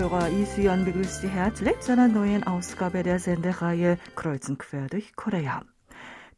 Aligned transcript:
Hörer, 0.00 0.30
Isuan 0.30 0.86
begrüßt 0.86 1.20
Sie 1.20 1.28
herzlich 1.28 1.78
zu 1.80 1.92
einer 1.92 2.08
neuen 2.08 2.42
Ausgabe 2.44 3.02
der 3.02 3.18
Sendereihe 3.18 3.98
Kreuzen 4.16 4.56
quer 4.56 4.86
durch 4.86 5.14
Korea. 5.14 5.62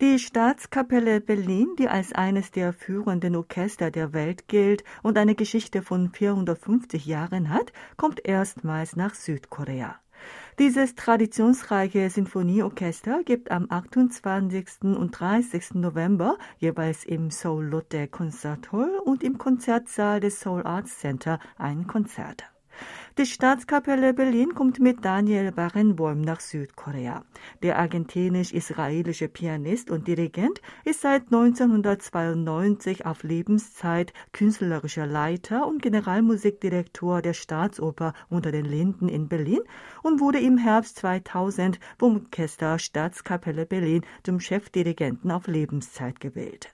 Die 0.00 0.18
Staatskapelle 0.18 1.20
Berlin, 1.20 1.68
die 1.78 1.86
als 1.86 2.12
eines 2.12 2.50
der 2.50 2.72
führenden 2.72 3.36
Orchester 3.36 3.92
der 3.92 4.12
Welt 4.12 4.48
gilt 4.48 4.82
und 5.04 5.16
eine 5.16 5.36
Geschichte 5.36 5.80
von 5.80 6.10
450 6.10 7.06
Jahren 7.06 7.50
hat, 7.50 7.72
kommt 7.96 8.26
erstmals 8.26 8.96
nach 8.96 9.14
Südkorea. 9.14 9.94
Dieses 10.58 10.96
traditionsreiche 10.96 12.10
Sinfonieorchester 12.10 13.22
gibt 13.22 13.52
am 13.52 13.68
28. 13.70 14.82
und 14.82 15.12
30. 15.12 15.74
November 15.74 16.36
jeweils 16.58 17.04
im 17.04 17.30
Seoul 17.30 17.66
Lotte 17.66 18.08
Konzerthall 18.08 18.98
und 19.04 19.22
im 19.22 19.38
Konzertsaal 19.38 20.18
des 20.18 20.40
Seoul 20.40 20.64
Arts 20.64 20.98
Center 20.98 21.38
ein 21.58 21.86
Konzert. 21.86 22.51
Die 23.18 23.26
Staatskapelle 23.26 24.14
Berlin 24.14 24.54
kommt 24.54 24.80
mit 24.80 25.04
Daniel 25.04 25.52
Barenboim 25.52 26.22
nach 26.22 26.40
Südkorea. 26.40 27.26
Der 27.62 27.78
argentinisch-israelische 27.78 29.28
Pianist 29.28 29.90
und 29.90 30.08
Dirigent 30.08 30.62
ist 30.86 31.02
seit 31.02 31.24
1992 31.24 33.04
auf 33.04 33.22
Lebenszeit 33.22 34.14
künstlerischer 34.32 35.06
Leiter 35.06 35.66
und 35.66 35.82
Generalmusikdirektor 35.82 37.20
der 37.20 37.34
Staatsoper 37.34 38.14
unter 38.30 38.50
den 38.50 38.64
Linden 38.64 39.10
in 39.10 39.28
Berlin 39.28 39.60
und 40.02 40.20
wurde 40.20 40.40
im 40.40 40.56
Herbst 40.56 40.96
2000 40.96 41.78
vom 41.98 42.16
Orchester 42.16 42.78
Staatskapelle 42.78 43.66
Berlin 43.66 44.06
zum 44.22 44.40
Chefdirigenten 44.40 45.30
auf 45.30 45.48
Lebenszeit 45.48 46.18
gewählt. 46.18 46.72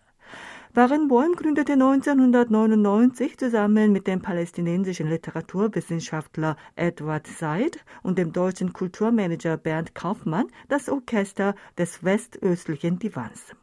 Barenboim 0.74 1.32
gründete 1.32 1.72
1999 1.72 3.38
zusammen 3.38 3.90
mit 3.90 4.06
dem 4.06 4.20
palästinensischen 4.20 5.08
Literaturwissenschaftler 5.08 6.56
Edward 6.76 7.26
Said 7.26 7.82
und 8.02 8.18
dem 8.18 8.32
deutschen 8.32 8.74
Kulturmanager 8.74 9.56
Bernd 9.56 9.94
Kaufmann 9.94 10.48
das 10.68 10.90
Orchester 10.90 11.54
des 11.78 12.04
westöstlichen 12.04 12.98
Divans. 12.98 13.54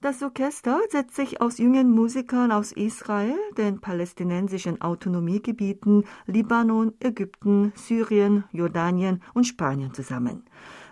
Das 0.00 0.22
Orchester 0.22 0.80
setzt 0.88 1.14
sich 1.14 1.42
aus 1.42 1.58
jungen 1.58 1.90
Musikern 1.90 2.52
aus 2.52 2.72
Israel, 2.72 3.36
den 3.58 3.80
palästinensischen 3.80 4.80
Autonomiegebieten 4.80 6.04
Libanon, 6.26 6.94
Ägypten, 7.00 7.72
Syrien, 7.74 8.44
Jordanien 8.50 9.22
und 9.34 9.44
Spanien 9.44 9.92
zusammen. 9.92 10.44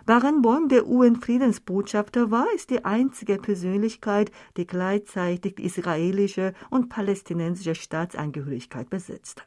Barenboim, 0.05 0.67
der 0.67 0.85
UN-Friedensbotschafter 0.85 2.29
war, 2.29 2.45
ist 2.53 2.71
die 2.71 2.83
einzige 2.83 3.37
Persönlichkeit, 3.37 4.31
die 4.57 4.67
gleichzeitig 4.67 5.59
israelische 5.59 6.53
und 6.69 6.89
palästinensische 6.89 7.73
Staatsangehörigkeit 7.73 8.89
besitzt. 8.89 9.45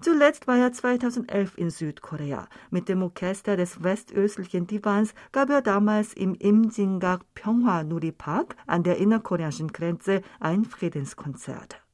Zuletzt 0.00 0.48
war 0.48 0.58
er 0.58 0.72
2011 0.72 1.56
in 1.56 1.70
Südkorea. 1.70 2.48
Mit 2.70 2.88
dem 2.88 3.02
Orchester 3.02 3.56
des 3.56 3.84
westöstlichen 3.84 4.66
Divans 4.66 5.14
gab 5.30 5.50
er 5.50 5.62
damals 5.62 6.14
im 6.14 6.34
Imjingak 6.34 7.20
Pyeonghwa 7.34 7.84
Nuri 7.84 8.10
Park 8.10 8.56
an 8.66 8.82
der 8.82 8.96
innerkoreanischen 8.96 9.68
Grenze 9.68 10.22
ein 10.40 10.64
Friedenskonzert. 10.64 11.85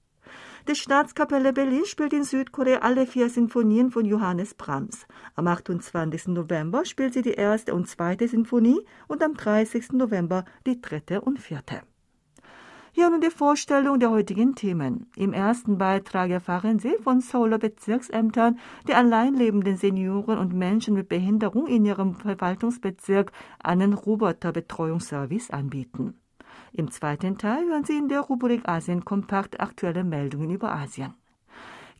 Die 0.69 0.77
Staatskapelle 0.77 1.53
Berlin 1.53 1.85
spielt 1.87 2.13
in 2.13 2.23
Südkorea 2.23 2.79
alle 2.79 3.05
vier 3.05 3.29
Sinfonien 3.29 3.91
von 3.91 4.05
Johannes 4.05 4.55
Brahms. 4.55 5.09
Am 5.35 5.49
28. 5.49 6.29
November 6.29 6.85
spielt 6.85 7.15
sie 7.15 7.23
die 7.23 7.33
erste 7.33 7.75
und 7.75 7.89
zweite 7.89 8.29
Sinfonie 8.29 8.79
und 9.09 9.25
am 9.25 9.35
30. 9.35 9.91
November 9.95 10.45
die 10.65 10.81
dritte 10.81 11.21
und 11.21 11.41
vierte. 11.41 11.83
Hier 12.93 13.11
nun 13.11 13.21
die 13.21 13.31
Vorstellung 13.31 13.99
der 13.99 14.11
heutigen 14.11 14.55
Themen. 14.55 15.11
Im 15.17 15.33
ersten 15.33 15.79
Beitrag 15.79 16.31
erfahren 16.31 16.79
Sie 16.79 16.95
von 17.03 17.21
Seouler 17.21 17.59
Bezirksämtern, 17.59 18.61
die 18.87 18.95
allein 18.95 19.35
lebenden 19.35 19.77
Senioren 19.77 20.39
und 20.39 20.53
Menschen 20.53 20.95
mit 20.95 21.09
Behinderung 21.09 21.67
in 21.67 21.85
ihrem 21.85 22.15
Verwaltungsbezirk 22.15 23.33
einen 23.65 23.95
Roboterbetreuungsservice 23.95 25.51
anbieten. 25.51 26.22
Im 26.75 26.91
zweiten 26.91 27.37
Teil 27.37 27.67
hören 27.67 27.85
Sie 27.85 27.99
in 27.99 28.09
der 28.09 28.21
Rubrik 28.21 28.67
Asien 28.67 29.05
kompakt 29.05 29.61
aktuelle 29.61 30.05
Meldungen 30.05 30.51
über 30.51 30.73
Asien. 30.73 31.15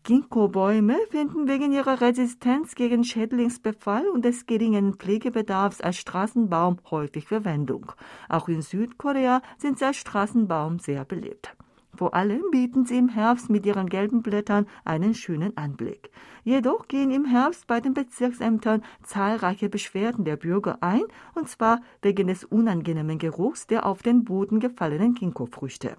Ginkgo-Bäume 0.05 0.97
finden 1.11 1.47
wegen 1.47 1.73
ihrer 1.73 2.01
Resistenz 2.01 2.75
gegen 2.75 3.05
Schädlingsbefall 3.05 4.09
und 4.09 4.25
des 4.25 4.47
geringen 4.47 4.95
Pflegebedarfs 4.95 5.81
als 5.81 5.97
Straßenbaum 5.99 6.79
häufig 6.91 7.29
Verwendung. 7.29 7.93
Auch 8.29 8.49
in 8.49 8.63
Südkorea 8.63 9.43
sind 9.59 9.79
sie 9.79 9.85
als 9.85 9.99
Straßenbaum 9.99 10.81
sehr 10.81 11.05
beliebt. 11.05 11.55
Vor 12.03 12.15
allem 12.15 12.43
bieten 12.51 12.85
sie 12.85 12.99
im 12.99 13.09
Herbst 13.09 13.49
mit 13.49 13.65
ihren 13.65 13.89
gelben 13.89 14.23
Blättern 14.23 14.67
einen 14.85 15.15
schönen 15.15 15.57
Anblick. 15.57 16.11
Jedoch 16.43 16.89
gehen 16.89 17.13
im 17.13 17.25
Herbst 17.25 17.69
bei 17.69 17.79
den 17.79 17.95
Bezirksämtern 17.95 18.83
zahlreiche 19.05 19.69
Beschwerden 19.69 20.25
der 20.25 20.37
Bürger 20.37 20.79
ein, 20.81 21.05
und 21.37 21.49
zwar 21.49 21.81
wegen 22.01 22.27
des 22.27 22.43
unangenehmen 22.43 23.21
Geruchs 23.21 23.69
der 23.69 23.87
auf 23.87 24.03
den 24.03 24.25
Boden 24.25 24.59
gefallenen 24.59 25.15
Ginkgo-Früchte. 25.15 25.97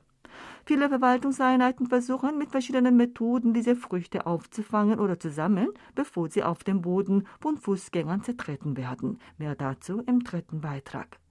Viele 0.66 0.90
Verwaltungseinheiten 0.90 1.88
versuchen 1.88 2.38
mit 2.38 2.52
verschiedenen 2.52 2.98
Methoden 2.98 3.54
diese 3.54 3.78
Früchte 3.78 4.26
aufzufangen 4.28 5.00
oder 5.00 5.18
zu 5.22 5.32
sammeln, 5.32 5.70
bevor 5.96 6.30
sie 6.30 6.44
auf 6.44 6.66
dem 6.66 6.82
Boden 6.82 7.28
von 7.40 7.58
Fußgängern 7.58 8.24
zertreten 8.24 8.76
werden. 8.76 9.20
Mehr 9.38 9.56
dazu 9.56 10.02
im 10.06 10.22
dritten 10.22 10.60
Beitrag. 10.60 11.23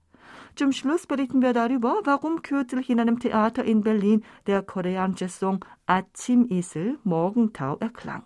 Zum 0.56 0.72
Schluss 0.72 1.06
berichten 1.06 1.40
wir 1.40 1.52
darüber, 1.52 2.00
warum 2.04 2.42
kürzlich 2.42 2.90
in 2.90 2.98
einem 2.98 3.20
Theater 3.20 3.64
in 3.64 3.82
Berlin 3.82 4.24
der 4.46 4.62
koreanische 4.62 5.28
Song 5.28 5.64
Achim 5.86 6.46
Isel 6.50 6.98
Morgentau 7.04 7.76
erklang. 7.78 8.24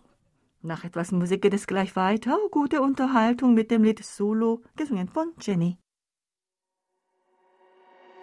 Nach 0.63 0.85
etwas 0.85 1.13
Musik 1.13 1.43
geht 1.43 1.55
es 1.55 1.67
gleich 1.67 1.95
weiter. 1.97 2.39
Gute 2.51 2.81
Unterhaltung 2.81 3.53
mit 3.53 3.71
dem 3.71 3.83
Lied 3.83 4.05
Solo, 4.05 4.63
gesungen 4.77 5.09
von 5.09 5.33
Jenny. 5.41 5.79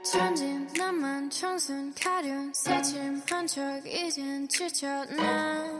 천진 0.02 0.66
나만 0.78 1.30
청순 1.30 1.94
가련 1.94 2.54
새침한 2.54 3.46
척 3.46 3.86
이젠 3.86 4.48
지쳤나 4.48 5.78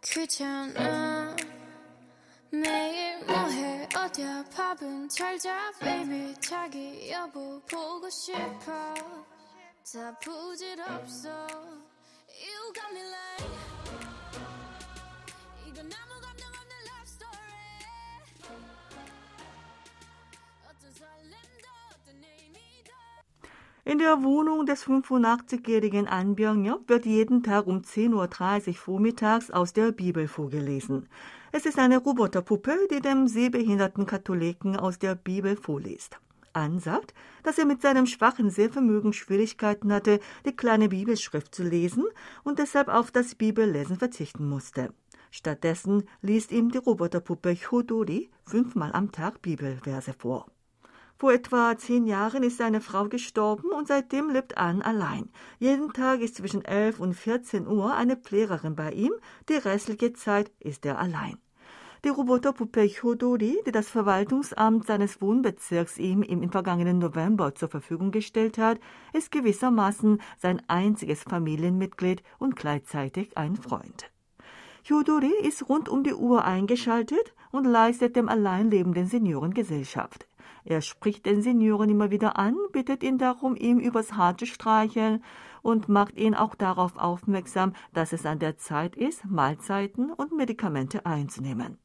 귀찮아 0.00 1.17
매일 2.50 3.24
뭐해 3.26 3.88
어디야 3.96 4.44
밥은 4.54 5.08
잘자 5.08 5.72
baby 5.80 6.34
자기 6.40 7.10
여보 7.10 7.60
보고 7.68 8.08
싶어 8.08 8.94
다 9.92 10.18
부질없어 10.20 11.28
You 11.28 12.72
got 12.72 12.90
me 12.92 13.00
like 13.00 13.46
이건 15.66 15.90
아무 15.92 16.20
감정 16.20 16.48
없는 16.48 16.72
love 16.86 17.06
story 17.06 17.54
어떤 20.64 20.92
설렘도 20.92 21.66
어떤 21.90 22.22
의미도 22.22 22.92
in 23.84 23.98
der 23.98 24.22
Wohnung 24.22 24.64
des 24.64 24.84
85-jährigen 24.86 26.06
Anbyong-Job 26.06 26.88
wird 26.88 27.04
jeden 27.04 27.42
Tag 27.42 27.66
um 27.66 27.82
10.30 27.82 28.68
Uhr 28.68 28.74
vormittags 28.74 29.50
aus 29.50 29.72
der 29.72 29.92
Bibel 29.92 30.28
vorgelesen. 30.28 31.08
Es 31.51 31.65
ist 31.65 31.79
eine 31.79 31.97
Roboterpuppe, 31.97 32.87
die 32.91 33.01
dem 33.01 33.27
sehbehinderten 33.27 34.05
Katholiken 34.05 34.75
aus 34.75 34.99
der 34.99 35.15
Bibel 35.15 35.55
vorliest. 35.55 36.19
An 36.53 36.79
sagt, 36.79 37.15
dass 37.43 37.57
er 37.57 37.65
mit 37.65 37.81
seinem 37.81 38.05
schwachen 38.05 38.51
Sehvermögen 38.51 39.13
Schwierigkeiten 39.13 39.91
hatte, 39.91 40.19
die 40.45 40.55
kleine 40.55 40.89
Bibelschrift 40.89 41.53
zu 41.53 41.63
lesen 41.63 42.05
und 42.43 42.59
deshalb 42.59 42.87
auf 42.87 43.09
das 43.09 43.33
Bibellesen 43.33 43.97
verzichten 43.97 44.47
musste. 44.47 44.93
Stattdessen 45.31 46.03
liest 46.21 46.51
ihm 46.51 46.69
die 46.69 46.77
Roboterpuppe 46.77 47.55
Chodori 47.55 48.29
fünfmal 48.45 48.91
am 48.93 49.11
Tag 49.11 49.41
Bibelverse 49.41 50.13
vor. 50.13 50.51
Vor 51.19 51.33
etwa 51.33 51.77
zehn 51.77 52.05
Jahren 52.05 52.43
ist 52.43 52.59
seine 52.59 52.79
Frau 52.79 53.09
gestorben 53.09 53.71
und 53.71 53.89
seitdem 53.89 54.29
lebt 54.29 54.57
Ann 54.57 54.81
allein. 54.81 55.27
Jeden 55.59 55.91
Tag 55.91 56.21
ist 56.21 56.35
zwischen 56.35 56.63
11 56.63 57.01
und 57.01 57.13
14 57.13 57.67
Uhr 57.67 57.93
eine 57.93 58.15
Pflegerin 58.15 58.73
bei 58.77 58.93
ihm, 58.93 59.11
die 59.49 59.55
restliche 59.55 60.13
Zeit 60.13 60.49
ist 60.61 60.85
er 60.85 60.97
allein. 60.97 61.37
Die 62.05 62.09
Roboterpuppe 62.09 62.87
Chodori, 62.87 63.57
die 63.67 63.73
das 63.73 63.89
Verwaltungsamt 63.89 64.87
seines 64.87 65.21
Wohnbezirks 65.21 65.97
ihm 65.97 66.23
im 66.23 66.49
vergangenen 66.49 66.99
November 66.99 67.53
zur 67.53 67.67
Verfügung 67.67 68.11
gestellt 68.11 68.57
hat, 68.57 68.79
ist 69.11 69.29
gewissermaßen 69.29 70.21
sein 70.37 70.61
einziges 70.69 71.23
Familienmitglied 71.23 72.23
und 72.37 72.55
gleichzeitig 72.55 73.37
ein 73.37 73.57
Freund. 73.57 74.09
Chodori 74.87 75.33
ist 75.43 75.67
rund 75.67 75.89
um 75.89 76.05
die 76.05 76.13
Uhr 76.13 76.45
eingeschaltet 76.45 77.35
und 77.51 77.65
leistet 77.65 78.15
dem 78.15 78.29
allein 78.29 78.71
lebenden 78.71 79.07
Senioren 79.07 79.53
Gesellschaft. 79.53 80.28
Er 80.63 80.81
spricht 80.81 81.25
den 81.25 81.41
Senioren 81.41 81.89
immer 81.89 82.11
wieder 82.11 82.37
an, 82.37 82.55
bittet 82.71 83.03
ihn 83.03 83.17
darum, 83.17 83.55
ihm 83.55 83.79
übers 83.79 84.13
Haar 84.13 84.37
zu 84.37 84.45
streicheln 84.45 85.23
und 85.61 85.89
macht 85.89 86.17
ihn 86.17 86.35
auch 86.35 86.55
darauf 86.55 86.97
aufmerksam, 86.97 87.73
dass 87.93 88.13
es 88.13 88.25
an 88.25 88.39
der 88.39 88.57
Zeit 88.57 88.95
ist, 88.95 89.25
Mahlzeiten 89.25 90.11
und 90.11 90.35
Medikamente 90.35 91.05
einzunehmen. 91.05 91.77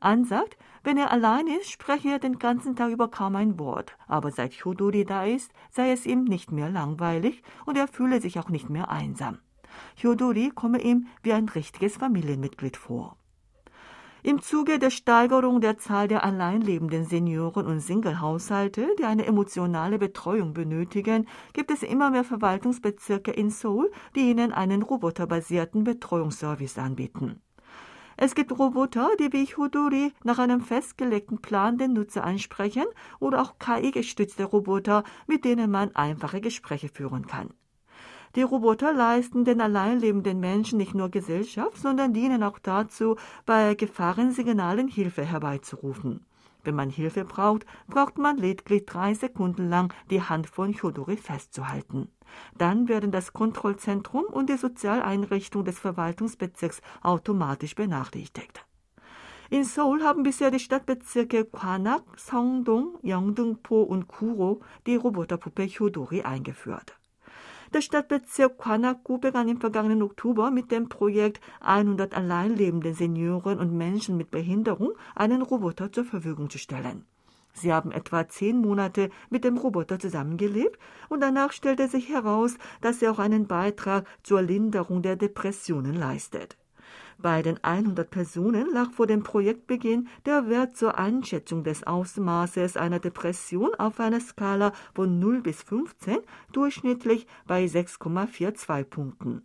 An 0.00 0.24
sagt, 0.24 0.56
wenn 0.82 0.96
er 0.96 1.10
allein 1.10 1.46
ist, 1.46 1.70
spreche 1.70 2.08
er 2.10 2.18
den 2.18 2.38
ganzen 2.38 2.76
Tag 2.76 2.90
über 2.90 3.08
kaum 3.08 3.36
ein 3.36 3.58
Wort, 3.58 3.96
aber 4.06 4.30
seit 4.30 4.58
Chodori 4.58 5.04
da 5.04 5.24
ist, 5.24 5.52
sei 5.70 5.92
es 5.92 6.06
ihm 6.06 6.24
nicht 6.24 6.52
mehr 6.52 6.70
langweilig 6.70 7.42
und 7.66 7.76
er 7.76 7.88
fühle 7.88 8.20
sich 8.20 8.38
auch 8.38 8.48
nicht 8.48 8.70
mehr 8.70 8.90
einsam. 8.90 9.38
Chodori 10.00 10.50
komme 10.54 10.80
ihm 10.80 11.06
wie 11.22 11.32
ein 11.32 11.48
richtiges 11.48 11.96
Familienmitglied 11.96 12.76
vor. 12.76 13.16
Im 14.22 14.42
Zuge 14.42 14.78
der 14.78 14.90
Steigerung 14.90 15.62
der 15.62 15.78
Zahl 15.78 16.06
der 16.06 16.24
alleinlebenden 16.24 17.04
Senioren 17.04 17.66
und 17.66 17.80
Singlehaushalte, 17.80 18.94
die 18.98 19.04
eine 19.04 19.24
emotionale 19.24 19.98
Betreuung 19.98 20.52
benötigen, 20.52 21.26
gibt 21.54 21.70
es 21.70 21.82
immer 21.82 22.10
mehr 22.10 22.24
Verwaltungsbezirke 22.24 23.30
in 23.30 23.48
Seoul, 23.48 23.90
die 24.14 24.30
ihnen 24.30 24.52
einen 24.52 24.82
roboterbasierten 24.82 25.84
Betreuungsservice 25.84 26.76
anbieten. 26.76 27.40
Es 28.18 28.34
gibt 28.34 28.52
Roboter, 28.58 29.08
die 29.18 29.32
wie 29.32 29.46
Huduri 29.46 30.12
nach 30.22 30.38
einem 30.38 30.60
festgelegten 30.60 31.40
Plan 31.40 31.78
den 31.78 31.94
Nutzer 31.94 32.22
ansprechen 32.22 32.84
oder 33.20 33.40
auch 33.40 33.58
KI-gestützte 33.58 34.44
Roboter, 34.44 35.02
mit 35.26 35.46
denen 35.46 35.70
man 35.70 35.96
einfache 35.96 36.42
Gespräche 36.42 36.90
führen 36.90 37.26
kann. 37.26 37.54
Die 38.36 38.42
Roboter 38.42 38.92
leisten 38.92 39.44
den 39.44 39.60
alleinlebenden 39.60 40.38
Menschen 40.38 40.78
nicht 40.78 40.94
nur 40.94 41.08
Gesellschaft, 41.08 41.78
sondern 41.78 42.12
dienen 42.12 42.44
auch 42.44 42.60
dazu, 42.60 43.16
bei 43.44 43.74
Gefahrensignalen 43.74 44.86
Hilfe 44.86 45.24
herbeizurufen. 45.24 46.24
Wenn 46.62 46.76
man 46.76 46.90
Hilfe 46.90 47.24
braucht, 47.24 47.66
braucht 47.88 48.18
man 48.18 48.36
lediglich 48.36 48.86
drei 48.86 49.14
Sekunden 49.14 49.68
lang 49.68 49.92
die 50.10 50.22
Hand 50.22 50.48
von 50.48 50.74
Chodori 50.74 51.16
festzuhalten. 51.16 52.08
Dann 52.56 52.88
werden 52.88 53.10
das 53.10 53.32
Kontrollzentrum 53.32 54.24
und 54.24 54.48
die 54.48 54.56
Sozialeinrichtung 54.56 55.64
des 55.64 55.78
Verwaltungsbezirks 55.80 56.82
automatisch 57.02 57.74
benachrichtigt. 57.74 58.64
In 59.48 59.64
Seoul 59.64 60.04
haben 60.04 60.22
bisher 60.22 60.52
die 60.52 60.60
Stadtbezirke 60.60 61.46
Kwanak, 61.46 62.04
Songdong, 62.16 62.98
Yeongdeungpo 63.02 63.82
und 63.82 64.06
Kuro 64.06 64.60
die 64.86 64.94
Roboterpuppe 64.94 65.66
Chodori 65.66 66.22
eingeführt. 66.22 66.99
Der 67.72 67.82
Stadtbezirk 67.82 68.58
Kwanaku 68.58 69.18
begann 69.18 69.48
im 69.48 69.60
vergangenen 69.60 70.02
Oktober 70.02 70.50
mit 70.50 70.72
dem 70.72 70.88
Projekt 70.88 71.40
100 71.60 72.16
alleinlebenden 72.16 72.94
Senioren 72.94 73.60
und 73.60 73.72
Menschen 73.72 74.16
mit 74.16 74.32
Behinderung 74.32 74.94
einen 75.14 75.40
Roboter 75.40 75.92
zur 75.92 76.04
Verfügung 76.04 76.50
zu 76.50 76.58
stellen. 76.58 77.06
Sie 77.52 77.72
haben 77.72 77.92
etwa 77.92 78.28
zehn 78.28 78.60
Monate 78.60 79.10
mit 79.28 79.44
dem 79.44 79.56
Roboter 79.56 80.00
zusammengelebt 80.00 80.80
und 81.08 81.20
danach 81.20 81.52
stellte 81.52 81.86
sich 81.86 82.08
heraus, 82.08 82.56
dass 82.80 83.02
er 83.02 83.12
auch 83.12 83.20
einen 83.20 83.46
Beitrag 83.46 84.04
zur 84.24 84.42
Linderung 84.42 85.02
der 85.02 85.14
Depressionen 85.14 85.94
leistet. 85.94 86.59
Bei 87.22 87.42
den 87.42 87.62
100 87.62 88.10
Personen 88.10 88.72
lag 88.72 88.92
vor 88.92 89.06
dem 89.06 89.22
Projektbeginn 89.22 90.08
der 90.24 90.48
Wert 90.48 90.74
zur 90.74 90.96
Einschätzung 90.96 91.64
des 91.64 91.86
Ausmaßes 91.86 92.78
einer 92.78 92.98
Depression 92.98 93.74
auf 93.74 94.00
einer 94.00 94.20
Skala 94.20 94.72
von 94.94 95.18
0 95.18 95.42
bis 95.42 95.62
15 95.62 96.16
durchschnittlich 96.52 97.26
bei 97.46 97.66
6,42 97.66 98.84
Punkten. 98.84 99.42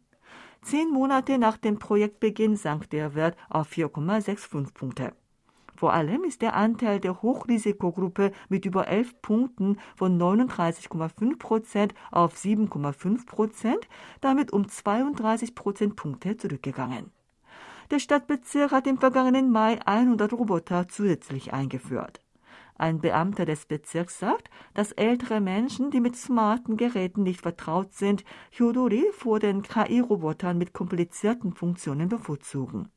Zehn 0.62 0.90
Monate 0.90 1.38
nach 1.38 1.58
dem 1.58 1.78
Projektbeginn 1.78 2.56
sank 2.56 2.90
der 2.92 3.14
Wert 3.14 3.36
auf 3.50 3.70
4,65 3.70 4.74
Punkte. 4.74 5.12
Vor 5.76 5.92
allem 5.92 6.24
ist 6.24 6.42
der 6.42 6.56
Anteil 6.56 7.02
der 7.02 7.22
Hochrisikogruppe 7.22 8.32
mit 8.48 8.64
über 8.64 8.88
11 8.88 9.22
Punkten 9.22 9.80
von 9.98 10.18
39,5 10.18 11.38
Prozent 11.38 11.94
auf 12.10 12.36
7,5 12.36 13.26
Prozent, 13.26 13.90
damit 14.22 14.54
um 14.54 14.70
32 14.70 15.56
Prozentpunkte 15.56 16.38
zurückgegangen. 16.38 17.12
Der 17.92 18.00
Stadtbezirk 18.00 18.72
hat 18.72 18.88
im 18.88 18.98
vergangenen 18.98 19.52
Mai 19.52 19.80
100 19.86 20.34
Roboter 20.34 20.88
zusätzlich 20.88 21.54
eingeführt. 21.54 22.22
Ein 22.78 23.00
Beamter 23.00 23.46
des 23.46 23.68
Bezirks 23.68 24.20
sagt, 24.20 24.50
dass 24.74 24.92
ältere 24.92 25.40
Menschen, 25.40 25.92
die 25.92 26.02
mit 26.02 26.18
smarten 26.18 26.76
Geräten 26.76 27.24
nicht 27.24 27.42
vertraut 27.42 27.94
sind, 27.94 28.26
Hyodori 28.52 29.06
vor 29.14 29.40
den 29.40 29.62
KI-Robotern 29.62 30.58
mit 30.58 30.74
komplizierten 30.74 31.54
Funktionen 31.54 32.10
bevorzugen. 32.10 32.90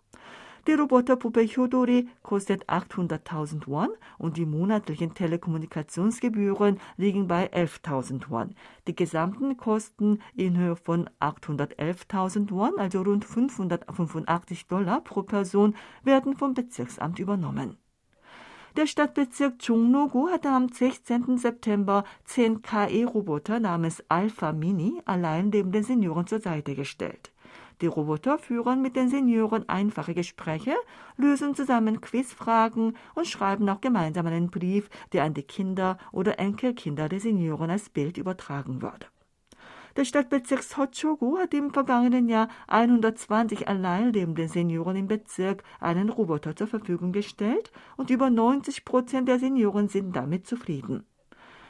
Die 0.68 0.74
Roboterpuppe 0.74 1.40
Hyodori 1.40 2.08
kostet 2.22 2.68
800.000 2.68 3.66
Won 3.68 3.88
und 4.18 4.36
die 4.36 4.44
monatlichen 4.44 5.14
Telekommunikationsgebühren 5.14 6.78
liegen 6.98 7.26
bei 7.26 7.50
11.000 7.50 8.28
Won. 8.28 8.54
Die 8.86 8.94
gesamten 8.94 9.56
Kosten 9.56 10.20
in 10.36 10.58
Höhe 10.58 10.76
von 10.76 11.08
811.000 11.20 12.50
Won, 12.50 12.78
also 12.78 13.00
rund 13.00 13.24
585 13.24 14.66
Dollar 14.66 15.00
pro 15.00 15.22
Person, 15.22 15.74
werden 16.04 16.36
vom 16.36 16.52
Bezirksamt 16.52 17.18
übernommen. 17.18 17.78
Der 18.76 18.86
Stadtbezirk 18.86 19.58
Chungno-gu 19.60 20.28
hatte 20.28 20.50
am 20.50 20.68
16. 20.68 21.38
September 21.38 22.04
10 22.26 22.60
KE-Roboter 22.60 23.58
namens 23.58 24.04
Alpha 24.10 24.52
Mini 24.52 25.00
allein 25.06 25.48
neben 25.48 25.72
den 25.72 25.82
Senioren 25.82 26.26
zur 26.26 26.40
Seite 26.40 26.74
gestellt. 26.74 27.32
Die 27.80 27.86
Roboter 27.86 28.38
führen 28.38 28.82
mit 28.82 28.96
den 28.96 29.08
Senioren 29.08 29.68
einfache 29.68 30.12
Gespräche, 30.12 30.74
lösen 31.16 31.54
zusammen 31.54 32.00
Quizfragen 32.00 32.96
und 33.14 33.26
schreiben 33.28 33.68
auch 33.68 33.80
gemeinsam 33.80 34.26
einen 34.26 34.50
Brief, 34.50 34.90
der 35.12 35.22
an 35.22 35.34
die 35.34 35.44
Kinder 35.44 35.96
oder 36.10 36.40
Enkelkinder 36.40 37.08
der 37.08 37.20
Senioren 37.20 37.70
als 37.70 37.88
Bild 37.88 38.18
übertragen 38.18 38.82
wird. 38.82 39.10
Der 39.96 40.04
Stadtbezirk 40.04 40.62
Sochogu 40.62 41.38
hat 41.38 41.54
im 41.54 41.72
vergangenen 41.72 42.28
Jahr 42.28 42.48
120 42.68 43.68
alleinlebenden 43.68 44.48
Senioren 44.48 44.96
im 44.96 45.08
Bezirk 45.08 45.64
einen 45.80 46.08
Roboter 46.08 46.54
zur 46.54 46.68
Verfügung 46.68 47.12
gestellt 47.12 47.72
und 47.96 48.10
über 48.10 48.30
90 48.30 48.84
Prozent 48.84 49.28
der 49.28 49.38
Senioren 49.38 49.88
sind 49.88 50.14
damit 50.14 50.46
zufrieden. 50.46 51.04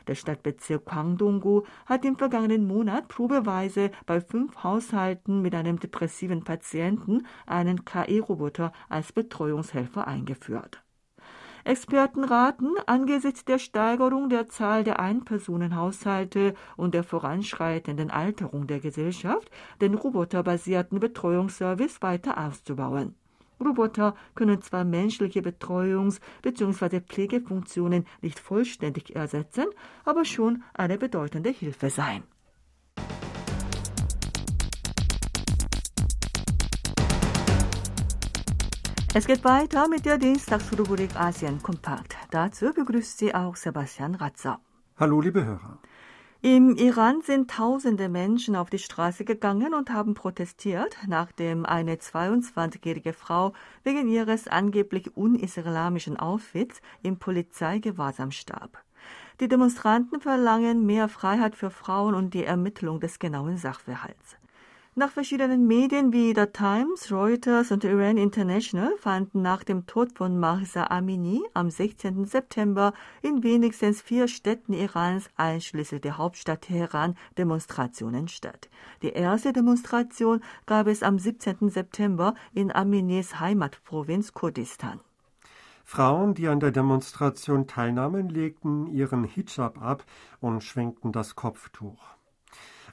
Der 0.08 0.14
Stadtbezirk 0.14 0.86
Kwangdong-gu 0.86 1.62
hat 1.86 2.04
im 2.06 2.16
vergangenen 2.16 2.66
Monat 2.66 3.08
probeweise 3.08 3.90
bei 4.06 4.20
fünf 4.20 4.64
Haushalten 4.64 5.42
mit 5.42 5.54
einem 5.54 5.78
depressiven 5.78 6.44
Patienten 6.44 7.26
einen 7.46 7.84
KI-Roboter 7.84 8.72
als 8.88 9.12
Betreuungshelfer 9.12 10.08
eingeführt. 10.08 10.82
Experten 11.64 12.24
raten, 12.24 12.70
angesichts 12.86 13.44
der 13.44 13.58
Steigerung 13.58 14.30
der 14.30 14.48
Zahl 14.48 14.84
der 14.84 14.98
Einpersonenhaushalte 15.00 16.54
und 16.78 16.94
der 16.94 17.04
voranschreitenden 17.04 18.10
Alterung 18.10 18.66
der 18.66 18.80
Gesellschaft, 18.80 19.50
den 19.82 19.92
roboterbasierten 19.92 20.98
Betreuungsservice 20.98 22.00
weiter 22.00 22.38
auszubauen. 22.38 23.14
Roboter 23.60 24.14
können 24.34 24.62
zwar 24.62 24.84
menschliche 24.84 25.40
Betreuungs- 25.40 26.20
bzw. 26.42 27.00
Pflegefunktionen 27.00 28.06
nicht 28.22 28.38
vollständig 28.38 29.16
ersetzen, 29.16 29.66
aber 30.04 30.24
schon 30.24 30.62
eine 30.74 30.98
bedeutende 30.98 31.50
Hilfe 31.50 31.90
sein. 31.90 32.22
Es 39.14 39.26
geht 39.26 39.42
weiter 39.42 39.88
mit 39.88 40.04
der 40.04 40.18
Dienstagsrubrik 40.18 41.16
Asien 41.16 41.60
Kompakt. 41.62 42.16
Dazu 42.30 42.72
begrüßt 42.72 43.18
sie 43.18 43.34
auch 43.34 43.56
Sebastian 43.56 44.14
Ratzer. 44.14 44.60
Hallo, 44.96 45.20
liebe 45.20 45.44
Hörer. 45.44 45.78
Im 46.40 46.76
Iran 46.76 47.20
sind 47.20 47.50
tausende 47.50 48.08
Menschen 48.08 48.54
auf 48.54 48.70
die 48.70 48.78
Straße 48.78 49.24
gegangen 49.24 49.74
und 49.74 49.90
haben 49.90 50.14
protestiert, 50.14 50.96
nachdem 51.08 51.66
eine 51.66 51.96
22-jährige 51.96 53.12
Frau 53.12 53.54
wegen 53.82 54.08
ihres 54.08 54.46
angeblich 54.46 55.16
unislamischen 55.16 56.16
Outfits 56.16 56.80
im 57.02 57.18
Polizeigewahrsam 57.18 58.30
starb. 58.30 58.78
Die 59.40 59.48
Demonstranten 59.48 60.20
verlangen 60.20 60.86
mehr 60.86 61.08
Freiheit 61.08 61.56
für 61.56 61.70
Frauen 61.70 62.14
und 62.14 62.34
die 62.34 62.44
Ermittlung 62.44 63.00
des 63.00 63.18
genauen 63.18 63.56
Sachverhalts. 63.56 64.36
Nach 64.98 65.12
verschiedenen 65.12 65.68
Medien 65.68 66.12
wie 66.12 66.34
The 66.34 66.46
Times, 66.46 67.12
Reuters 67.12 67.70
und 67.70 67.84
Iran 67.84 68.16
International 68.16 68.96
fanden 68.98 69.42
nach 69.42 69.62
dem 69.62 69.86
Tod 69.86 70.10
von 70.18 70.40
Mahsa 70.40 70.88
Amini 70.88 71.40
am 71.54 71.70
16. 71.70 72.24
September 72.24 72.92
in 73.22 73.44
wenigstens 73.44 74.02
vier 74.02 74.26
Städten 74.26 74.72
Irans, 74.72 75.30
einschließlich 75.36 76.00
der 76.00 76.18
Hauptstadt 76.18 76.62
Teheran, 76.62 77.14
Demonstrationen 77.36 78.26
statt. 78.26 78.68
Die 79.02 79.10
erste 79.10 79.52
Demonstration 79.52 80.40
gab 80.66 80.88
es 80.88 81.04
am 81.04 81.20
17. 81.20 81.70
September 81.70 82.34
in 82.52 82.72
Aminis 82.72 83.38
Heimatprovinz 83.38 84.32
Kurdistan. 84.32 84.98
Frauen, 85.84 86.34
die 86.34 86.48
an 86.48 86.58
der 86.58 86.72
Demonstration 86.72 87.68
teilnahmen, 87.68 88.30
legten 88.30 88.88
ihren 88.88 89.22
Hijab 89.22 89.80
ab 89.80 90.04
und 90.40 90.64
schwenkten 90.64 91.12
das 91.12 91.36
Kopftuch. 91.36 92.17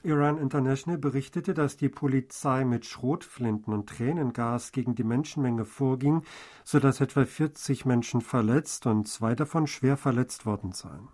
Iran 0.06 0.38
International 0.38 0.98
berichtete, 0.98 1.52
dass 1.52 1.76
die 1.76 1.88
Polizei 1.88 2.64
mit 2.64 2.86
Schrotflinten 2.86 3.74
und 3.74 3.88
Tränengas 3.88 4.70
gegen 4.70 4.94
die 4.94 5.04
Menschenmenge 5.04 5.64
vorging, 5.64 6.22
sodass 6.64 7.00
etwa 7.00 7.24
40 7.24 7.84
Menschen 7.84 8.20
verletzt 8.20 8.86
und 8.86 9.08
zwei 9.08 9.34
davon 9.34 9.66
schwer 9.66 9.96
verletzt 9.96 10.46
worden 10.46 10.72
seien. 10.72 11.08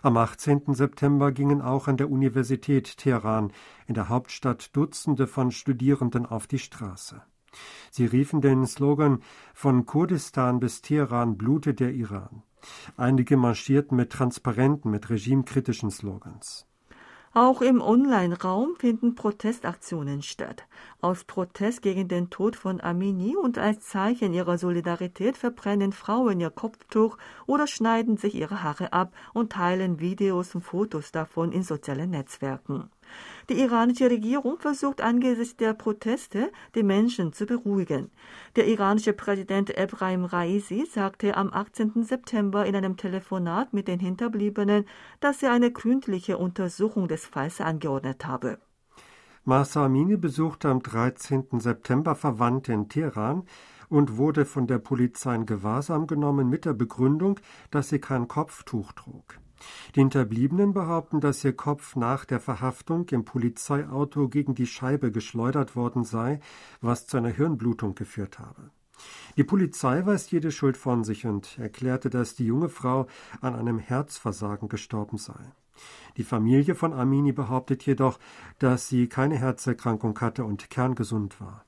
Am 0.00 0.16
18. 0.16 0.74
September 0.74 1.30
gingen 1.30 1.60
auch 1.60 1.88
an 1.88 1.96
der 1.96 2.10
Universität 2.10 2.96
Teheran 2.96 3.52
in 3.86 3.94
der 3.94 4.08
Hauptstadt 4.08 4.74
Dutzende 4.74 5.26
von 5.26 5.52
Studierenden 5.52 6.26
auf 6.26 6.46
die 6.46 6.58
Straße. 6.58 7.22
Sie 7.90 8.06
riefen 8.06 8.40
den 8.40 8.66
Slogan 8.66 9.22
Von 9.52 9.84
Kurdistan 9.84 10.58
bis 10.58 10.80
Teheran 10.80 11.36
blutet 11.36 11.80
der 11.80 11.92
Iran. 11.92 12.42
Einige 12.96 13.36
marschierten 13.36 13.96
mit 13.96 14.10
Transparenten 14.10 14.90
mit 14.90 15.10
regimekritischen 15.10 15.90
Slogans. 15.90 16.66
Auch 17.34 17.62
im 17.62 17.80
Online-Raum 17.80 18.76
finden 18.76 19.14
Protestaktionen 19.14 20.20
statt. 20.20 20.66
Aus 21.00 21.24
Protest 21.24 21.80
gegen 21.80 22.06
den 22.06 22.28
Tod 22.28 22.56
von 22.56 22.78
Amini 22.78 23.36
und 23.36 23.56
als 23.56 23.86
Zeichen 23.86 24.34
ihrer 24.34 24.58
Solidarität 24.58 25.38
verbrennen 25.38 25.92
Frauen 25.92 26.40
ihr 26.40 26.50
Kopftuch 26.50 27.16
oder 27.46 27.66
schneiden 27.66 28.18
sich 28.18 28.34
ihre 28.34 28.62
Haare 28.62 28.92
ab 28.92 29.14
und 29.32 29.52
teilen 29.52 29.98
Videos 29.98 30.54
und 30.54 30.60
Fotos 30.60 31.10
davon 31.10 31.52
in 31.52 31.62
sozialen 31.62 32.10
Netzwerken. 32.10 32.90
Die 33.48 33.60
iranische 33.60 34.08
Regierung 34.10 34.58
versucht 34.58 35.00
angesichts 35.00 35.56
der 35.56 35.74
Proteste, 35.74 36.52
die 36.74 36.82
Menschen 36.82 37.32
zu 37.32 37.46
beruhigen. 37.46 38.10
Der 38.56 38.66
iranische 38.68 39.12
Präsident 39.12 39.76
Ebrahim 39.76 40.24
Raisi 40.24 40.86
sagte 40.90 41.36
am 41.36 41.52
18. 41.52 42.04
September 42.04 42.64
in 42.66 42.76
einem 42.76 42.96
Telefonat 42.96 43.72
mit 43.72 43.88
den 43.88 44.00
Hinterbliebenen, 44.00 44.86
dass 45.20 45.42
er 45.42 45.52
eine 45.52 45.72
gründliche 45.72 46.38
Untersuchung 46.38 47.08
des 47.08 47.26
Falls 47.26 47.60
angeordnet 47.60 48.26
habe. 48.26 48.58
Masa 49.44 49.86
Amini 49.86 50.16
besuchte 50.16 50.68
am 50.68 50.82
13. 50.82 51.58
September 51.58 52.14
Verwandte 52.14 52.72
in 52.72 52.88
Teheran 52.88 53.42
und 53.88 54.16
wurde 54.16 54.44
von 54.44 54.68
der 54.68 54.78
Polizei 54.78 55.34
in 55.34 55.46
Gewahrsam 55.46 56.06
genommen 56.06 56.48
mit 56.48 56.64
der 56.64 56.74
Begründung, 56.74 57.40
dass 57.72 57.88
sie 57.88 57.98
kein 57.98 58.28
Kopftuch 58.28 58.92
trug. 58.92 59.41
Die 59.94 60.00
Hinterbliebenen 60.00 60.72
behaupten, 60.72 61.20
dass 61.20 61.44
ihr 61.44 61.54
Kopf 61.54 61.96
nach 61.96 62.24
der 62.24 62.40
Verhaftung 62.40 63.08
im 63.10 63.24
Polizeiauto 63.24 64.28
gegen 64.28 64.54
die 64.54 64.66
Scheibe 64.66 65.12
geschleudert 65.12 65.76
worden 65.76 66.04
sei, 66.04 66.40
was 66.80 67.06
zu 67.06 67.16
einer 67.16 67.30
Hirnblutung 67.30 67.94
geführt 67.94 68.38
habe. 68.38 68.70
Die 69.36 69.44
Polizei 69.44 70.04
weist 70.06 70.32
jede 70.32 70.52
Schuld 70.52 70.76
von 70.76 71.04
sich 71.04 71.26
und 71.26 71.58
erklärte, 71.58 72.10
dass 72.10 72.34
die 72.34 72.46
junge 72.46 72.68
Frau 72.68 73.06
an 73.40 73.54
einem 73.54 73.78
Herzversagen 73.78 74.68
gestorben 74.68 75.18
sei. 75.18 75.52
Die 76.16 76.24
Familie 76.24 76.74
von 76.74 76.92
Amini 76.92 77.32
behauptet 77.32 77.84
jedoch, 77.84 78.18
dass 78.58 78.88
sie 78.88 79.08
keine 79.08 79.36
Herzerkrankung 79.36 80.18
hatte 80.20 80.44
und 80.44 80.70
kerngesund 80.70 81.40
war. 81.40 81.64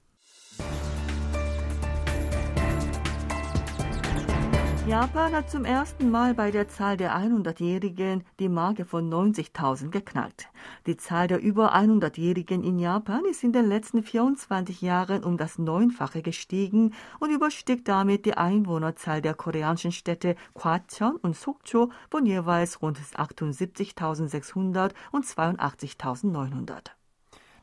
Japan 4.87 5.33
hat 5.33 5.49
zum 5.49 5.65
ersten 5.65 6.11
Mal 6.11 6.35
bei 6.35 6.51
der 6.51 6.69
Zahl 6.69 6.99
der 6.99 7.17
100-Jährigen 7.17 8.23
die 8.39 8.51
Marke 8.51 8.85
von 8.85 9.11
90.000 9.11 9.89
geknackt. 9.89 10.51
Die 10.85 10.99
Zahl 10.99 11.27
der 11.27 11.41
über 11.41 11.75
100-Jährigen 11.75 12.63
in 12.63 12.79
Japan 12.79 13.25
ist 13.25 13.43
in 13.43 13.55
den 13.55 13.67
letzten 13.67 14.03
24 14.03 14.83
Jahren 14.83 15.25
um 15.25 15.39
das 15.39 15.57
Neunfache 15.57 16.21
gestiegen 16.21 16.93
und 17.19 17.31
überstieg 17.31 17.87
damit 17.87 18.27
die 18.27 18.37
Einwohnerzahl 18.37 19.23
der 19.23 19.33
koreanischen 19.33 19.91
Städte 19.91 20.37
Gwacheon 20.53 21.17
und 21.17 21.35
Sokcho 21.35 21.91
von 22.11 22.27
jeweils 22.27 22.83
rund 22.83 22.99
78.600 22.99 24.91
und 25.13 25.25
82.900. 25.25 26.91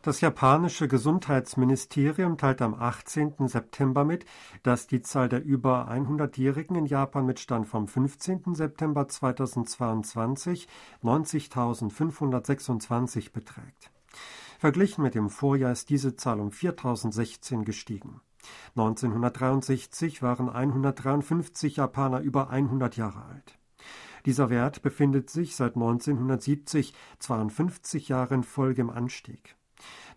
Das 0.03 0.19
japanische 0.19 0.87
Gesundheitsministerium 0.87 2.35
teilte 2.35 2.65
am 2.65 2.73
18. 2.73 3.47
September 3.47 4.03
mit, 4.03 4.25
dass 4.63 4.87
die 4.87 5.03
Zahl 5.03 5.29
der 5.29 5.43
über 5.43 5.91
100-Jährigen 5.91 6.75
in 6.75 6.87
Japan 6.87 7.27
mit 7.27 7.39
Stand 7.39 7.67
vom 7.67 7.87
15. 7.87 8.55
September 8.55 9.07
2022 9.07 10.67
90.526 11.03 13.31
beträgt. 13.31 13.91
Verglichen 14.57 15.03
mit 15.03 15.13
dem 15.13 15.29
Vorjahr 15.29 15.71
ist 15.71 15.91
diese 15.91 16.15
Zahl 16.15 16.39
um 16.39 16.49
4.016 16.49 17.63
gestiegen. 17.63 18.21
1963 18.75 20.23
waren 20.23 20.49
153 20.49 21.75
Japaner 21.75 22.21
über 22.21 22.49
100 22.49 22.97
Jahre 22.97 23.25
alt. 23.25 23.59
Dieser 24.25 24.49
Wert 24.49 24.81
befindet 24.81 25.29
sich 25.29 25.55
seit 25.55 25.75
1970 25.75 26.95
52 27.19 28.07
Jahre 28.07 28.33
in 28.33 28.43
Folge 28.43 28.81
im 28.81 28.89
Anstieg. 28.89 29.55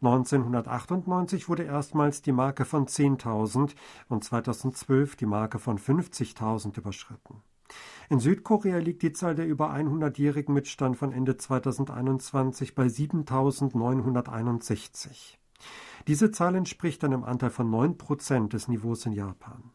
1998 0.02 1.49
wurde 1.49 1.64
erstmals 1.64 2.23
die 2.23 2.33
Marke 2.33 2.64
von 2.64 2.87
10.000 2.87 3.75
und 4.09 4.25
2012 4.25 5.16
die 5.16 5.26
Marke 5.26 5.59
von 5.59 5.78
50.000 5.78 6.78
überschritten. 6.78 7.42
In 8.11 8.21
Südkorea 8.21 8.76
liegt 8.78 9.02
die 9.02 9.12
Zahl 9.12 9.35
der 9.35 9.47
über 9.47 9.73
100-Jährigen 9.73 10.54
mit 10.54 10.68
Stand 10.68 10.97
von 10.97 11.12
Ende 11.12 11.37
2021 11.37 12.75
bei 12.75 12.87
7.961. 12.87 15.37
Diese 16.06 16.30
Zahl 16.30 16.54
entspricht 16.54 17.02
einem 17.02 17.25
Anteil 17.25 17.50
von 17.50 17.71
9 17.71 17.97
Prozent 17.97 18.52
des 18.52 18.68
Niveaus 18.68 19.06
in 19.06 19.12
Japan. 19.12 19.71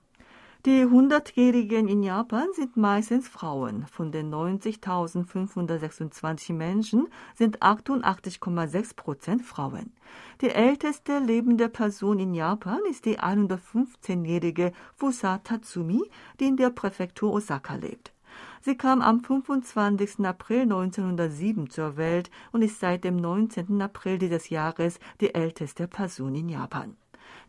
Die 0.65 0.83
100-Jährigen 0.83 1.87
in 1.87 2.03
Japan 2.03 2.47
sind 2.53 2.75
meistens 2.75 3.29
Frauen. 3.29 3.85
Von 3.87 4.11
den 4.11 4.29
90.526 4.29 6.51
Menschen 6.51 7.07
sind 7.33 7.61
88,6 7.61 8.93
Prozent 8.93 9.45
Frauen. 9.45 9.93
Die 10.41 10.49
älteste 10.49 11.19
lebende 11.19 11.69
Person 11.69 12.19
in 12.19 12.33
Japan 12.33 12.81
ist 12.89 13.05
die 13.05 13.17
115-jährige 13.17 14.73
Fusa 14.97 15.37
Tatsumi, 15.37 16.01
die 16.41 16.47
in 16.47 16.57
der 16.57 16.71
Präfektur 16.71 17.31
Osaka 17.31 17.75
lebt. 17.75 18.11
Sie 18.59 18.75
kam 18.75 19.01
am 19.01 19.23
25. 19.23 20.25
April 20.25 20.63
1907 20.63 21.69
zur 21.69 21.95
Welt 21.95 22.29
und 22.51 22.63
ist 22.63 22.81
seit 22.81 23.05
dem 23.05 23.15
19. 23.15 23.81
April 23.81 24.17
dieses 24.17 24.49
Jahres 24.49 24.99
die 25.21 25.33
älteste 25.33 25.87
Person 25.87 26.35
in 26.35 26.49
Japan. 26.49 26.97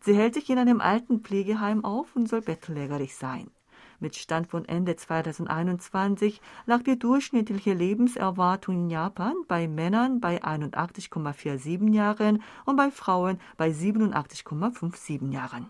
Sie 0.03 0.15
hält 0.15 0.33
sich 0.33 0.49
in 0.49 0.57
einem 0.57 0.81
alten 0.81 1.19
Pflegeheim 1.21 1.85
auf 1.85 2.15
und 2.15 2.27
soll 2.27 2.41
bettlägerig 2.41 3.15
sein. 3.15 3.51
Mit 3.99 4.15
Stand 4.15 4.47
von 4.47 4.65
Ende 4.65 4.95
2021 4.95 6.41
lag 6.65 6.81
die 6.81 6.97
durchschnittliche 6.97 7.73
Lebenserwartung 7.73 8.75
in 8.75 8.89
Japan 8.89 9.35
bei 9.47 9.67
Männern 9.67 10.19
bei 10.19 10.43
81,47 10.43 11.93
Jahren 11.93 12.41
und 12.65 12.77
bei 12.77 12.89
Frauen 12.89 13.39
bei 13.57 13.69
87,57 13.69 15.31
Jahren. 15.31 15.69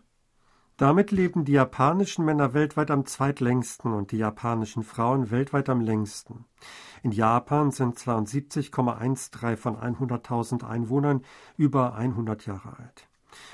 Damit 0.77 1.11
leben 1.11 1.43
die 1.43 1.51
japanischen 1.51 2.23
Männer 2.23 2.53
weltweit 2.53 2.89
am 2.89 3.05
zweitlängsten 3.05 3.93
und 3.93 4.13
die 4.13 4.17
japanischen 4.17 4.83
Frauen 4.83 5.29
weltweit 5.29 5.67
am 5.67 5.81
längsten. 5.81 6.45
In 7.03 7.11
Japan 7.11 7.71
sind 7.71 7.99
72,13 7.99 9.57
von 9.57 9.75
100.000 9.75 10.65
Einwohnern 10.65 11.23
über 11.57 11.95
100 11.95 12.45
Jahre 12.45 12.77
alt. 12.79 13.10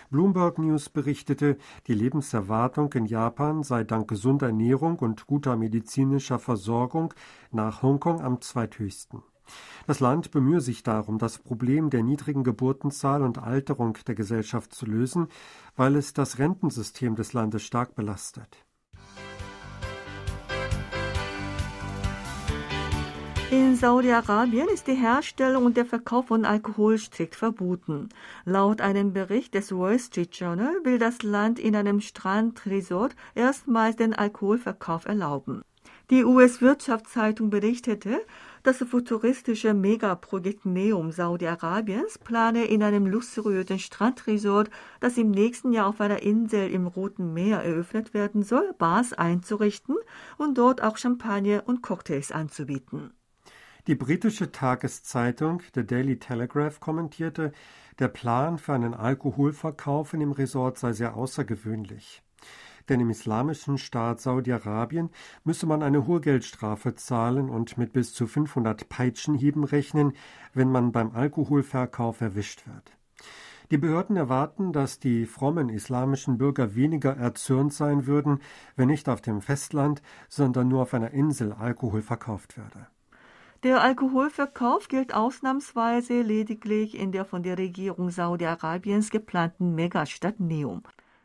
Bloomberg 0.09 0.59
News 0.59 0.89
berichtete, 0.89 1.57
die 1.87 1.93
Lebenserwartung 1.93 2.91
in 2.93 3.05
Japan 3.05 3.63
sei 3.63 3.83
dank 3.83 4.07
gesunder 4.07 4.47
Ernährung 4.47 4.99
und 4.99 5.27
guter 5.27 5.55
medizinischer 5.55 6.39
Versorgung 6.39 7.13
nach 7.51 7.81
Hongkong 7.81 8.21
am 8.21 8.41
zweithöchsten. 8.41 9.23
Das 9.85 9.99
Land 9.99 10.31
bemühe 10.31 10.61
sich 10.61 10.83
darum, 10.83 11.17
das 11.17 11.39
Problem 11.39 11.89
der 11.89 12.03
niedrigen 12.03 12.43
Geburtenzahl 12.43 13.21
und 13.21 13.37
Alterung 13.37 13.97
der 14.05 14.15
Gesellschaft 14.15 14.73
zu 14.73 14.85
lösen, 14.85 15.27
weil 15.75 15.95
es 15.95 16.13
das 16.13 16.39
Rentensystem 16.39 17.15
des 17.15 17.33
Landes 17.33 17.63
stark 17.63 17.95
belastet. 17.95 18.66
In 23.49 23.77
Saudi-Arabien 23.77 24.67
ist 24.67 24.87
die 24.87 24.93
Herstellung 24.93 25.63
und 25.67 25.77
der 25.77 25.85
Verkauf 25.85 26.27
von 26.27 26.43
Alkohol 26.43 26.97
strikt 26.97 27.33
verboten. 27.33 28.09
Laut 28.43 28.81
einem 28.81 29.13
Bericht 29.13 29.53
des 29.53 29.71
Wall 29.71 29.97
Street 29.99 30.35
Journal 30.35 30.73
will 30.83 30.99
das 30.99 31.23
Land 31.23 31.57
in 31.57 31.73
einem 31.73 32.01
Strandresort 32.01 33.15
erstmals 33.35 33.95
den 33.95 34.13
Alkoholverkauf 34.13 35.05
erlauben. 35.05 35.61
Die 36.09 36.25
US-Wirtschaftszeitung 36.25 37.49
berichtete, 37.49 38.19
das 38.63 38.79
futuristische 38.79 39.73
Megaprojekt 39.73 40.65
Neum 40.65 41.13
Saudi-Arabiens 41.13 42.17
plane 42.17 42.65
in 42.65 42.83
einem 42.83 43.07
luxuriösen 43.07 43.79
Strandresort, 43.79 44.69
das 44.99 45.17
im 45.17 45.31
nächsten 45.31 45.71
Jahr 45.71 45.87
auf 45.87 46.01
einer 46.01 46.21
Insel 46.21 46.69
im 46.69 46.85
Roten 46.85 47.33
Meer 47.33 47.63
eröffnet 47.63 48.13
werden 48.13 48.43
soll, 48.43 48.73
Bars 48.77 49.13
einzurichten 49.13 49.95
und 50.37 50.57
dort 50.57 50.83
auch 50.83 50.97
Champagner 50.97 51.63
und 51.65 51.81
Cocktails 51.81 52.33
anzubieten. 52.33 53.13
Die 53.87 53.95
britische 53.95 54.51
Tageszeitung 54.51 55.61
The 55.73 55.87
Daily 55.87 56.19
Telegraph 56.19 56.81
kommentierte, 56.81 57.53
der 57.99 58.09
Plan 58.09 58.57
für 58.57 58.73
einen 58.73 58.93
Alkoholverkauf 58.93 60.13
in 60.13 60.19
dem 60.19 60.33
Resort 60.33 60.77
sei 60.77 60.91
sehr 60.91 61.15
außergewöhnlich. 61.15 62.21
Denn 62.89 62.99
im 62.99 63.09
islamischen 63.09 63.77
Staat 63.77 64.19
Saudi-Arabien 64.19 65.09
müsse 65.45 65.67
man 65.67 65.83
eine 65.83 66.05
hohe 66.05 66.19
Geldstrafe 66.19 66.95
zahlen 66.95 67.49
und 67.49 67.77
mit 67.77 67.93
bis 67.93 68.13
zu 68.13 68.27
500 68.27 68.89
Peitschenhieben 68.89 69.63
rechnen, 69.63 70.11
wenn 70.53 70.69
man 70.69 70.91
beim 70.91 71.11
Alkoholverkauf 71.11 72.19
erwischt 72.19 72.67
wird. 72.67 72.91
Die 73.71 73.77
Behörden 73.77 74.17
erwarten, 74.17 74.73
dass 74.73 74.99
die 74.99 75.25
frommen 75.25 75.69
islamischen 75.69 76.37
Bürger 76.37 76.75
weniger 76.75 77.15
erzürnt 77.15 77.71
sein 77.71 78.05
würden, 78.05 78.39
wenn 78.75 78.89
nicht 78.89 79.07
auf 79.07 79.21
dem 79.21 79.39
Festland, 79.39 80.01
sondern 80.27 80.67
nur 80.67 80.81
auf 80.81 80.93
einer 80.93 81.11
Insel 81.11 81.53
Alkohol 81.53 82.01
verkauft 82.01 82.57
werde. 82.57 82.87
Der 83.63 83.81
Alkoholverkauf 83.81 84.87
gilt 84.87 85.15
ausnahmsweise 85.15 86.21
lediglich 86.21 86.95
in 86.95 87.11
der 87.11 87.25
von 87.25 87.41
der 87.41 87.57
Regierung 87.57 88.11
Saudi-Arabiens 88.11 89.09
geplanten 89.09 89.73
Megastadt 89.73 90.39
Neum. 90.39 90.83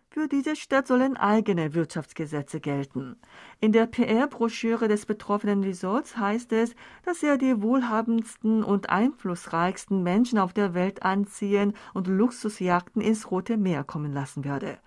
Für 0.09 0.29
diese 0.29 0.57
Stadt 0.57 0.87
sollen 0.87 1.19
eigene 1.19 1.75
Wirtschaftsgesetze 1.75 2.61
gelten. 2.61 3.17
In 3.61 3.73
der 3.73 3.87
PR-Broschüre 3.87 4.89
des 4.89 5.05
betroffenen 5.05 5.63
Resorts 5.63 6.17
heißt 6.17 6.55
es, 6.55 6.75
dass 7.05 7.23
er 7.23 7.37
die 7.37 7.61
wohlhabendsten 7.61 8.65
und 8.65 8.89
einflussreichsten 8.89 10.03
Menschen 10.03 10.39
auf 10.39 10.55
der 10.55 10.73
Welt 10.73 11.03
anziehen 11.03 11.75
und 11.93 12.07
Luxusjagden 12.07 13.03
ins 13.03 13.31
Rote 13.31 13.59
Meer 13.59 13.85
kommen 13.85 14.13
lassen 14.13 14.45
werde. 14.45 14.79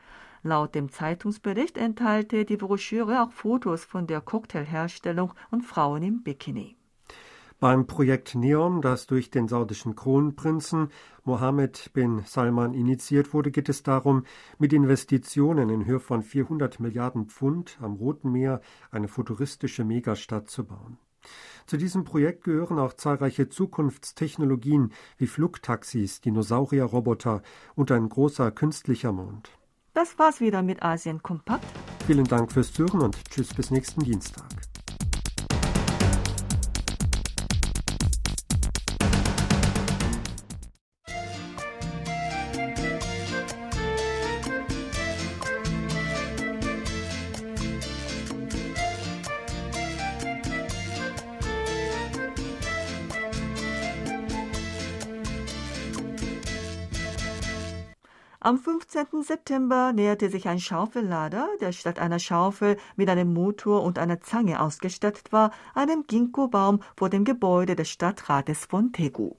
Laut 0.41 0.73
dem 0.73 0.91
Zeitungsbericht 0.91 1.77
enthalte 1.77 2.43
die 2.43 2.57
Broschüre 2.57 3.21
auch 3.21 3.31
Fotos 3.31 3.85
von 3.85 4.07
der 4.07 4.21
Cocktailherstellung 4.21 5.33
und 5.51 5.61
Frauen 5.61 6.01
im 6.01 6.23
Bikini. 6.23 6.75
Beim 7.59 7.87
Projekt 7.87 8.35
Neon, 8.35 8.81
das 8.81 9.07
durch 9.07 9.31
den 9.31 9.47
saudischen 9.47 9.95
Kronprinzen 9.95 10.89
Mohammed 11.23 11.91
bin 11.93 12.23
Salman 12.25 12.73
initiiert 12.73 13.33
wurde, 13.33 13.49
geht 13.49 13.69
es 13.69 13.81
darum, 13.81 14.25
mit 14.59 14.73
Investitionen 14.73 15.69
in 15.69 15.85
Höhe 15.85 16.01
von 16.01 16.21
400 16.21 16.79
Milliarden 16.81 17.27
Pfund 17.27 17.77
am 17.81 17.93
Roten 17.93 18.31
Meer 18.31 18.61
eine 18.91 19.07
futuristische 19.07 19.85
Megastadt 19.85 20.49
zu 20.49 20.65
bauen. 20.65 20.97
Zu 21.65 21.77
diesem 21.77 22.03
Projekt 22.03 22.43
gehören 22.43 22.77
auch 22.77 22.93
zahlreiche 22.93 23.49
Zukunftstechnologien 23.49 24.91
wie 25.17 25.27
Flugtaxis, 25.27 26.21
Dinosaurierroboter 26.21 27.41
und 27.73 27.91
ein 27.91 28.09
großer 28.09 28.51
künstlicher 28.51 29.11
Mond. 29.11 29.49
Das 29.93 30.19
war's 30.19 30.41
wieder 30.41 30.61
mit 30.61 30.83
Asien 30.83 31.23
Kompakt. 31.23 31.65
Vielen 32.05 32.25
Dank 32.25 32.51
fürs 32.51 32.73
Zuhören 32.73 33.01
und 33.01 33.17
tschüss 33.29 33.53
bis 33.53 33.71
nächsten 33.71 34.01
Dienstag. 34.01 34.45
Am 58.45 58.59
15. 58.59 59.23
September 59.23 59.91
näherte 59.91 60.29
sich 60.29 60.47
ein 60.47 60.59
Schaufellader, 60.59 61.49
der 61.61 61.71
statt 61.71 61.97
einer 61.97 62.19
Schaufel 62.19 62.77
mit 62.95 63.09
einem 63.09 63.33
Motor 63.33 63.81
und 63.81 63.97
einer 63.97 64.21
Zange 64.21 64.61
ausgestattet 64.61 65.31
war, 65.31 65.49
einem 65.73 66.05
Ginkgo-Baum 66.05 66.81
vor 66.95 67.09
dem 67.09 67.23
Gebäude 67.23 67.75
des 67.75 67.89
Stadtrates 67.89 68.65
von 68.65 68.93
Tegu. 68.93 69.31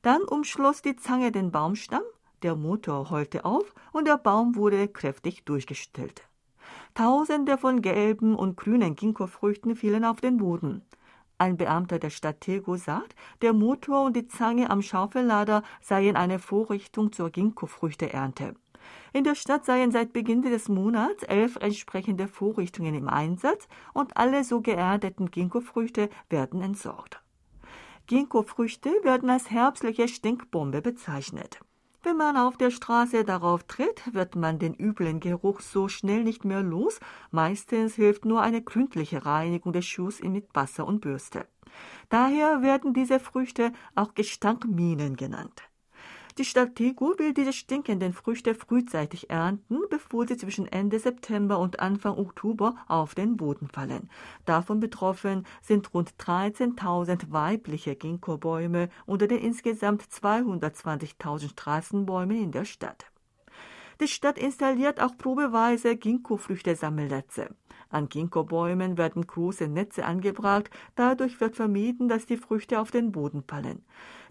Dann 0.00 0.22
umschloss 0.22 0.80
die 0.80 0.96
Zange 0.96 1.30
den 1.30 1.50
Baumstamm, 1.50 2.00
der 2.42 2.56
Motor 2.56 3.10
heulte 3.10 3.44
auf 3.44 3.74
und 3.92 4.08
der 4.08 4.16
Baum 4.16 4.56
wurde 4.56 4.88
kräftig 4.88 5.44
durchgestellt. 5.44 6.22
Tausende 6.94 7.58
von 7.58 7.82
gelben 7.82 8.34
und 8.34 8.56
grünen 8.56 8.96
Ginkgo-Früchten 8.96 9.76
fielen 9.76 10.06
auf 10.06 10.22
den 10.22 10.38
Boden. 10.38 10.80
Ein 11.38 11.56
Beamter 11.56 12.00
der 12.00 12.10
Stadt 12.10 12.40
Tego 12.40 12.76
sagt, 12.76 13.14
der 13.42 13.52
Motor 13.52 14.04
und 14.04 14.16
die 14.16 14.26
Zange 14.26 14.70
am 14.70 14.82
Schaufellader 14.82 15.62
seien 15.80 16.16
eine 16.16 16.40
Vorrichtung 16.40 17.12
zur 17.12 17.30
Ginkgo-Früchteernte. 17.30 18.56
In 19.12 19.22
der 19.22 19.36
Stadt 19.36 19.64
seien 19.64 19.92
seit 19.92 20.12
Beginn 20.12 20.42
des 20.42 20.68
Monats 20.68 21.22
elf 21.22 21.56
entsprechende 21.56 22.26
Vorrichtungen 22.26 22.94
im 22.94 23.08
Einsatz 23.08 23.68
und 23.94 24.16
alle 24.16 24.42
so 24.42 24.60
geernteten 24.60 25.30
Ginkgo-Früchte 25.30 26.10
werden 26.28 26.60
entsorgt. 26.60 27.22
Ginkgo-Früchte 28.08 28.90
werden 29.02 29.30
als 29.30 29.50
herbstliche 29.50 30.08
Stinkbombe 30.08 30.82
bezeichnet. 30.82 31.60
Wenn 32.02 32.16
man 32.16 32.36
auf 32.36 32.56
der 32.56 32.70
Straße 32.70 33.24
darauf 33.24 33.64
tritt, 33.64 34.14
wird 34.14 34.36
man 34.36 34.58
den 34.58 34.74
üblen 34.74 35.18
Geruch 35.18 35.60
so 35.60 35.88
schnell 35.88 36.22
nicht 36.22 36.44
mehr 36.44 36.62
los. 36.62 37.00
Meistens 37.32 37.96
hilft 37.96 38.24
nur 38.24 38.40
eine 38.40 38.62
gründliche 38.62 39.26
Reinigung 39.26 39.72
des 39.72 39.84
Schuhs 39.84 40.22
mit 40.22 40.48
Wasser 40.54 40.86
und 40.86 41.00
Bürste. 41.00 41.46
Daher 42.08 42.62
werden 42.62 42.94
diese 42.94 43.18
Früchte 43.18 43.72
auch 43.96 44.14
Gestankminen 44.14 45.16
genannt. 45.16 45.67
Die 46.38 46.44
Stadt 46.44 46.76
Tegu 46.76 47.18
will 47.18 47.34
diese 47.34 47.52
stinkenden 47.52 48.12
Früchte 48.12 48.54
frühzeitig 48.54 49.28
ernten, 49.28 49.80
bevor 49.90 50.24
sie 50.24 50.36
zwischen 50.36 50.68
Ende 50.68 51.00
September 51.00 51.58
und 51.58 51.80
Anfang 51.80 52.16
Oktober 52.16 52.76
auf 52.86 53.16
den 53.16 53.36
Boden 53.36 53.66
fallen. 53.66 54.08
Davon 54.44 54.78
betroffen 54.78 55.44
sind 55.62 55.92
rund 55.92 56.14
13.000 56.14 57.32
weibliche 57.32 57.96
Ginkgo-Bäume 57.96 58.88
unter 59.04 59.26
den 59.26 59.38
insgesamt 59.38 60.04
220.000 60.04 61.48
Straßenbäumen 61.48 62.40
in 62.40 62.52
der 62.52 62.66
Stadt. 62.66 63.06
Die 64.00 64.06
Stadt 64.06 64.38
installiert 64.38 65.00
auch 65.00 65.18
probeweise 65.18 65.96
Ginkgo-Früchte-Sammelnetze. 65.96 67.48
An 67.90 68.08
Ginkgo-Bäumen 68.08 68.96
werden 68.96 69.26
große 69.26 69.66
Netze 69.66 70.04
angebracht, 70.04 70.70
dadurch 70.94 71.40
wird 71.40 71.56
vermieden, 71.56 72.08
dass 72.08 72.26
die 72.26 72.36
Früchte 72.36 72.78
auf 72.78 72.92
den 72.92 73.10
Boden 73.10 73.42
fallen. 73.42 73.84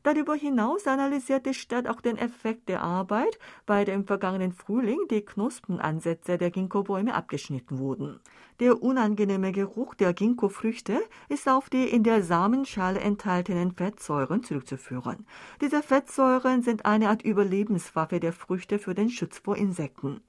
Darüber 0.03 0.35
hinaus 0.35 0.87
analysiert 0.87 1.45
die 1.45 1.53
Stadt 1.53 1.87
auch 1.87 2.01
den 2.01 2.17
Effekt 2.17 2.69
der 2.69 2.81
Arbeit, 2.81 3.39
bei 3.65 3.85
der 3.85 3.95
im 3.95 4.05
vergangenen 4.05 4.53
Frühling 4.53 4.99
die 5.09 5.21
Knospenansätze 5.21 6.37
der 6.37 6.51
Ginkgo-Bäume 6.51 7.13
abgeschnitten 7.13 7.79
wurden. 7.79 8.19
Der 8.59 8.81
unangenehme 8.81 9.51
Geruch 9.51 9.93
der 9.93 10.13
Ginkgo-Früchte 10.13 10.99
ist 11.29 11.47
auf 11.47 11.69
die 11.69 11.83
in 11.83 12.03
der 12.03 12.23
Samenschale 12.23 12.99
enthaltenen 12.99 13.71
Fettsäuren 13.71 14.43
zurückzuführen. 14.43 15.27
Diese 15.61 15.83
Fettsäuren 15.83 16.63
sind 16.63 16.85
eine 16.85 17.09
Art 17.09 17.21
Überlebenswaffe 17.21 18.19
der 18.19 18.33
Früchte 18.33 18.79
für 18.79 18.95
den 18.95 19.09
Schutz 19.09 19.39
vor 19.39 19.57
Insekten. 19.57 20.21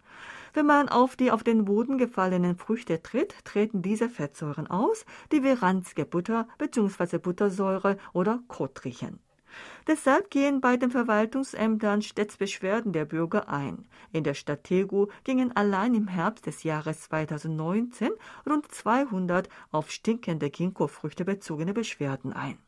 Wenn 0.52 0.66
man 0.66 0.88
auf 0.88 1.16
die 1.16 1.31
auf 1.31 1.42
den 1.42 1.64
Boden 1.64 1.98
gefallenen 1.98 2.57
Früchte 2.57 3.02
tritt, 3.02 3.35
treten 3.44 3.83
diese 3.83 4.09
Fettsäuren 4.09 4.66
aus, 4.66 5.04
die 5.33 5.42
wie 5.42 5.52
ranzige 5.52 6.04
Butter 6.04 6.48
bzw. 6.59 7.18
Buttersäure 7.18 7.96
oder 8.12 8.40
Kot 8.48 8.85
riechen. 8.85 9.20
Deshalb 9.87 10.30
gehen 10.30 10.61
bei 10.61 10.76
den 10.76 10.90
Verwaltungsämtern 10.90 12.02
stets 12.02 12.37
Beschwerden 12.37 12.92
der 12.92 13.04
Bürger 13.04 13.48
ein. 13.48 13.87
In 14.12 14.24
der 14.24 14.34
Stadt 14.34 14.64
Tegu 14.64 15.06
gingen 15.24 15.54
allein 15.56 15.94
im 15.94 16.08
Herbst 16.08 16.46
des 16.46 16.62
Jahres 16.62 17.02
2019 17.02 18.11
rund 18.48 18.70
200 18.70 19.48
auf 19.70 19.90
stinkende 19.90 20.50
Ginkgo-Früchte 20.50 21.24
bezogene 21.24 21.72
Beschwerden 21.72 22.32
ein. 22.32 22.58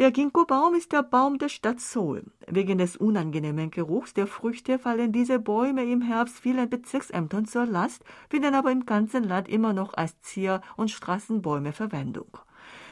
Der 0.00 0.12
Ginkgo-Baum 0.12 0.74
ist 0.76 0.92
der 0.92 1.02
Baum 1.02 1.36
der 1.36 1.50
Stadt 1.50 1.78
Seoul. 1.78 2.24
Wegen 2.46 2.78
des 2.78 2.96
unangenehmen 2.96 3.70
Geruchs 3.70 4.14
der 4.14 4.26
Früchte 4.26 4.78
fallen 4.78 5.12
diese 5.12 5.38
Bäume 5.38 5.84
im 5.84 6.00
Herbst 6.00 6.38
vielen 6.38 6.70
Bezirksämtern 6.70 7.44
zur 7.44 7.66
Last, 7.66 8.02
finden 8.30 8.54
aber 8.54 8.72
im 8.72 8.86
ganzen 8.86 9.24
Land 9.24 9.46
immer 9.50 9.74
noch 9.74 9.92
als 9.92 10.18
Zier- 10.22 10.62
und 10.78 10.90
Straßenbäume 10.90 11.72
Verwendung. 11.72 12.38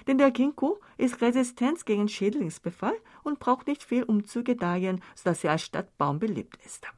Denn 0.08 0.18
der 0.18 0.30
Ginkgo 0.30 0.80
ist 0.96 1.20
resistent 1.20 1.84
gegen 1.84 2.08
Schädlingsbefall 2.08 2.96
und 3.22 3.38
braucht 3.38 3.68
nicht 3.68 3.84
viel, 3.84 4.02
um 4.02 4.24
zu 4.24 4.42
gedeihen, 4.42 5.02
sodass 5.14 5.44
er 5.44 5.52
als 5.52 5.62
Stadtbaum 5.62 6.18
beliebt 6.18 6.58
ist. 6.64 6.88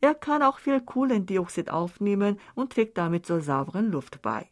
Er 0.00 0.14
kann 0.14 0.42
auch 0.42 0.58
viel 0.58 0.80
Kohlendioxid 0.80 1.70
aufnehmen 1.70 2.40
und 2.54 2.72
trägt 2.72 2.96
damit 2.96 3.26
zur 3.26 3.42
sauberen 3.42 3.92
Luft 3.92 4.22
bei. 4.22 4.48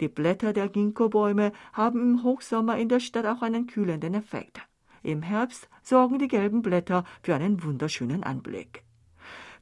Die 0.00 0.08
Blätter 0.08 0.52
der 0.52 0.68
Ginkgo-Bäume 0.68 1.52
haben 1.72 2.00
im 2.00 2.22
Hochsommer 2.22 2.78
in 2.78 2.88
der 2.88 3.00
Stadt 3.00 3.26
auch 3.26 3.42
einen 3.42 3.66
kühlenden 3.66 4.14
Effekt. 4.14 4.60
Im 5.02 5.22
Herbst 5.22 5.68
sorgen 5.82 6.20
die 6.20 6.28
gelben 6.28 6.62
Blätter 6.62 7.04
für 7.22 7.34
einen 7.34 7.64
wunderschönen 7.64 8.22
Anblick. 8.22 8.84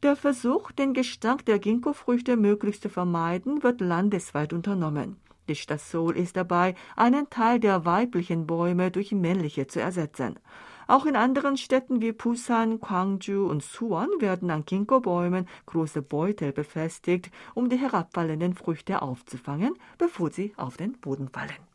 Der 0.02 0.16
Versuch, 0.16 0.70
den 0.72 0.92
Gestank 0.92 1.46
der 1.46 1.58
Ginkgo-Früchte 1.58 2.36
möglichst 2.36 2.82
zu 2.82 2.90
vermeiden, 2.90 3.62
wird 3.62 3.80
landesweit 3.80 4.52
unternommen. 4.52 5.16
Die 5.50 5.56
Stadt 5.56 5.80
Seoul 5.80 6.16
ist 6.16 6.36
dabei, 6.36 6.76
einen 6.94 7.28
Teil 7.28 7.58
der 7.58 7.84
weiblichen 7.84 8.46
Bäume 8.46 8.92
durch 8.92 9.10
männliche 9.10 9.66
zu 9.66 9.80
ersetzen. 9.80 10.38
Auch 10.86 11.06
in 11.06 11.16
anderen 11.16 11.56
Städten 11.56 12.00
wie 12.00 12.12
Busan, 12.12 12.78
Gwangju 12.78 13.50
und 13.50 13.60
Suwon 13.60 14.08
werden 14.20 14.52
an 14.52 14.64
Ginkgo-Bäumen 14.64 15.48
große 15.66 16.02
Beutel 16.02 16.52
befestigt, 16.52 17.32
um 17.54 17.68
die 17.68 17.78
herabfallenden 17.78 18.54
Früchte 18.54 19.02
aufzufangen, 19.02 19.74
bevor 19.98 20.30
sie 20.30 20.52
auf 20.56 20.76
den 20.76 20.92
Boden 20.92 21.28
fallen. 21.28 21.69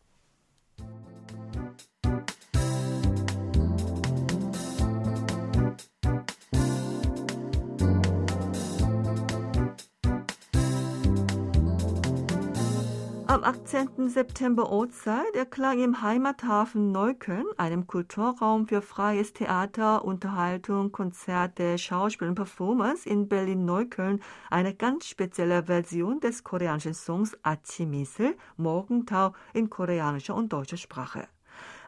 Am 13.35 13.43
18. 13.43 14.07
September 14.07 14.69
Ortszeit 14.69 15.35
erklang 15.35 15.83
im 15.83 16.01
Heimathafen 16.01 16.93
Neukölln, 16.93 17.43
einem 17.57 17.85
Kulturraum 17.85 18.65
für 18.65 18.81
freies 18.81 19.33
Theater, 19.33 20.05
Unterhaltung, 20.05 20.93
Konzerte, 20.93 21.77
Schauspiel 21.77 22.29
und 22.29 22.35
Performance 22.35 23.05
in 23.09 23.27
Berlin-Neukölln, 23.27 24.21
eine 24.49 24.73
ganz 24.73 25.07
spezielle 25.07 25.63
Version 25.63 26.21
des 26.21 26.45
koreanischen 26.45 26.93
Songs 26.93 27.37
Achimisel, 27.43 28.37
Morgentau 28.55 29.33
in 29.51 29.69
koreanischer 29.69 30.33
und 30.33 30.53
deutscher 30.53 30.77
Sprache. 30.77 31.27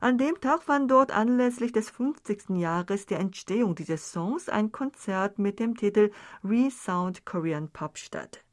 An 0.02 0.18
dem 0.18 0.42
Tag 0.42 0.64
fand 0.64 0.92
dort 0.92 1.12
anlässlich 1.12 1.72
des 1.72 1.90
50. 1.92 2.58
Jahres 2.58 3.06
der 3.06 3.22
Entstehung 3.22 3.74
dieses 3.74 4.12
Songs 4.12 4.50
ein 4.50 4.74
Konzert 4.74 5.40
mit 5.40 5.62
dem 5.62 5.78
Titel 5.78 6.12
Resound 6.44 7.26
Korean 7.26 7.70
Pop 7.70 7.98
statt. 7.98 8.44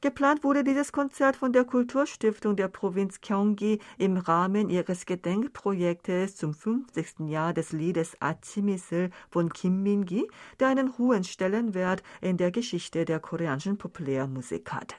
Geplant 0.00 0.44
wurde 0.44 0.64
dieses 0.64 0.92
Konzert 0.92 1.36
von 1.36 1.52
der 1.52 1.64
Kulturstiftung 1.64 2.56
der 2.56 2.68
Provinz 2.68 3.20
Gyeonggi 3.20 3.78
im 3.98 4.16
Rahmen 4.16 4.70
ihres 4.70 5.06
Gedenkprojektes 5.06 6.36
zum 6.36 6.54
50. 6.54 7.28
Jahr 7.28 7.52
des 7.52 7.72
Liedes 7.72 8.16
Achimisel 8.20 9.10
von 9.30 9.52
Kim 9.52 9.82
Min-gi, 9.82 10.28
der 10.58 10.68
einen 10.68 10.96
hohen 10.98 11.24
Stellenwert 11.24 12.02
in 12.20 12.36
der 12.36 12.50
Geschichte 12.50 13.04
der 13.04 13.20
koreanischen 13.20 13.78
Populärmusik 13.78 14.72
hat. 14.72 14.96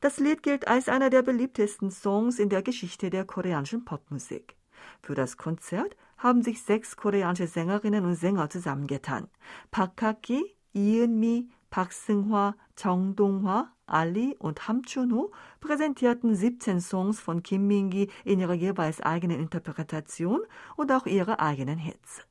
Das 0.00 0.18
Lied 0.18 0.42
gilt 0.42 0.68
als 0.68 0.88
einer 0.88 1.10
der 1.10 1.22
beliebtesten 1.22 1.90
Songs 1.90 2.38
in 2.38 2.48
der 2.48 2.62
Geschichte 2.62 3.10
der 3.10 3.24
koreanischen 3.24 3.84
Popmusik. 3.84 4.56
Für 5.02 5.14
das 5.14 5.36
Konzert 5.36 5.96
haben 6.16 6.42
sich 6.42 6.62
sechs 6.62 6.96
koreanische 6.96 7.46
Sängerinnen 7.46 8.04
und 8.04 8.14
Sänger 8.14 8.50
zusammengetan. 8.50 9.28
Park 9.70 10.02
Hak-ki, 10.02 10.44
Ieun-mi, 10.74 11.48
Park 11.48 11.57
Seung-hwa, 11.70 12.54
Chong 12.76 13.14
Dong-hwa, 13.16 13.70
Ali 13.86 14.36
und 14.38 14.68
Ham 14.68 14.82
Chun-ho 14.82 15.32
präsentierten 15.60 16.34
17 16.34 16.80
Songs 16.80 17.20
von 17.20 17.42
Kim 17.42 17.66
Min-gi 17.66 18.10
in 18.24 18.40
ihrer 18.40 18.54
jeweils 18.54 19.00
eigenen 19.00 19.40
Interpretation 19.40 20.40
und 20.76 20.92
auch 20.92 21.06
ihre 21.06 21.40
eigenen 21.40 21.78
Hits. 21.78 22.26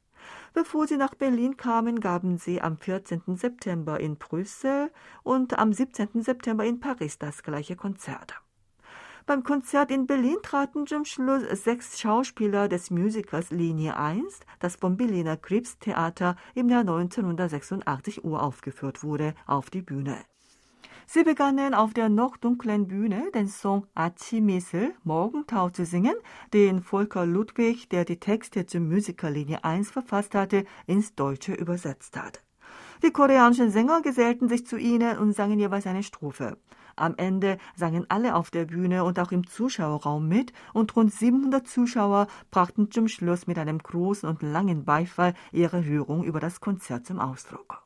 Bevor 0.53 0.87
sie 0.87 0.97
nach 0.97 1.15
Berlin 1.15 1.57
kamen, 1.57 1.99
gaben 1.99 2.37
sie 2.37 2.61
am 2.61 2.77
14. 2.77 3.37
September 3.37 3.99
in 3.99 4.17
Brüssel 4.17 4.91
und 5.23 5.57
am 5.57 5.73
17. 5.73 6.23
September 6.23 6.65
in 6.65 6.79
Paris 6.79 7.19
das 7.19 7.43
gleiche 7.43 7.75
Konzert. 7.75 8.41
Beim 9.27 9.43
Konzert 9.43 9.91
in 9.91 10.07
Berlin 10.07 10.37
traten 10.41 10.87
zum 10.87 11.03
Schluss 11.03 11.43
sechs 11.61 11.99
Schauspieler 11.99 12.69
des 12.69 12.91
Musicals 12.91 13.51
Linie 13.51 13.97
1, 13.97 14.39
das 14.59 14.77
vom 14.77 14.95
Berliner 14.95 15.35
Krebstheater 15.35 16.37
im 16.55 16.69
Jahr 16.69 16.79
1986 16.79 18.23
uraufgeführt 18.23 19.03
wurde, 19.03 19.33
auf 19.45 19.69
die 19.69 19.81
Bühne. 19.81 20.15
Sie 21.07 21.23
begannen 21.23 21.73
auf 21.73 21.93
der 21.93 22.07
noch 22.07 22.37
dunklen 22.37 22.87
Bühne 22.87 23.29
den 23.35 23.49
Song 23.49 23.85
Achimisel, 23.95 24.93
Morgentau 25.03 25.71
zu 25.71 25.83
singen, 25.83 26.15
den 26.53 26.81
Volker 26.81 27.25
Ludwig, 27.25 27.89
der 27.89 28.05
die 28.05 28.21
Texte 28.21 28.65
zur 28.65 28.79
Musikerlinie 28.79 29.61
1 29.61 29.91
verfasst 29.91 30.35
hatte, 30.35 30.63
ins 30.85 31.15
Deutsche 31.15 31.53
übersetzt 31.53 32.15
hat. 32.15 32.41
Die 33.03 33.11
koreanischen 33.11 33.71
Sänger 33.71 34.01
gesellten 34.01 34.47
sich 34.47 34.65
zu 34.65 34.77
ihnen 34.77 35.17
und 35.17 35.33
sangen 35.33 35.59
jeweils 35.59 35.85
eine 35.85 36.03
Strophe. 36.03 36.57
Am 36.97 37.13
Ende 37.17 37.59
sangen 37.75 38.07
alle 38.09 38.33
auf 38.33 38.49
der 38.49 38.65
Bühne 38.65 39.03
und 39.03 39.19
auch 39.19 39.31
im 39.31 39.45
Zuschauerraum 39.45 40.27
mit 40.27 40.51
und 40.73 40.95
rund 40.95 41.13
700 41.13 41.67
Zuschauer 41.67 42.25
brachten 42.49 42.89
zum 42.89 43.07
Schluss 43.07 43.45
mit 43.45 43.59
einem 43.59 43.77
großen 43.77 44.27
und 44.27 44.41
langen 44.41 44.83
Beifall 44.83 45.35
ihre 45.51 45.85
Hörung 45.85 46.23
über 46.23 46.39
das 46.39 46.59
Konzert 46.59 47.05
zum 47.05 47.19
Ausdruck. 47.19 47.83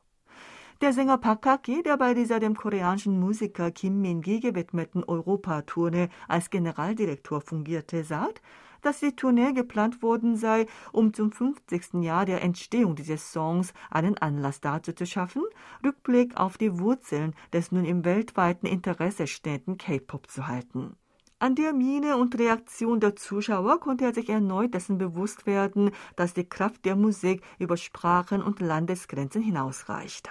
Der 0.80 0.94
Sänger 0.94 1.18
Park 1.18 1.44
Hak-ki, 1.44 1.82
der 1.82 1.98
bei 1.98 2.14
dieser 2.14 2.40
dem 2.40 2.56
koreanischen 2.56 3.20
Musiker 3.20 3.70
Kim 3.70 4.00
Min-gi 4.00 4.40
gewidmeten 4.40 5.04
Europatournee 5.04 6.08
als 6.26 6.48
Generaldirektor 6.48 7.42
fungierte, 7.42 8.04
sagt, 8.04 8.40
dass 8.82 9.00
die 9.00 9.16
Tournee 9.16 9.52
geplant 9.52 10.02
worden 10.02 10.36
sei, 10.36 10.66
um 10.92 11.14
zum 11.14 11.32
50. 11.32 12.02
Jahr 12.02 12.26
der 12.26 12.42
Entstehung 12.42 12.94
dieses 12.94 13.32
Songs 13.32 13.72
einen 13.90 14.18
Anlass 14.18 14.60
dazu 14.60 14.92
zu 14.92 15.06
schaffen, 15.06 15.42
Rückblick 15.84 16.36
auf 16.36 16.58
die 16.58 16.78
Wurzeln 16.78 17.34
des 17.52 17.72
nun 17.72 17.84
im 17.84 18.04
weltweiten 18.04 18.66
Interesse 18.66 19.26
stehenden 19.26 19.78
K-Pop 19.78 20.30
zu 20.30 20.46
halten. 20.46 20.96
An 21.38 21.56
der 21.56 21.72
Miene 21.72 22.18
und 22.18 22.38
Reaktion 22.38 23.00
der 23.00 23.16
Zuschauer 23.16 23.80
konnte 23.80 24.04
er 24.04 24.14
sich 24.14 24.28
erneut 24.28 24.74
dessen 24.74 24.98
bewusst 24.98 25.44
werden, 25.44 25.90
dass 26.14 26.34
die 26.34 26.48
Kraft 26.48 26.84
der 26.84 26.94
Musik 26.94 27.42
über 27.58 27.76
Sprachen 27.76 28.44
und 28.44 28.60
Landesgrenzen 28.60 29.42
hinausreicht. 29.42 30.30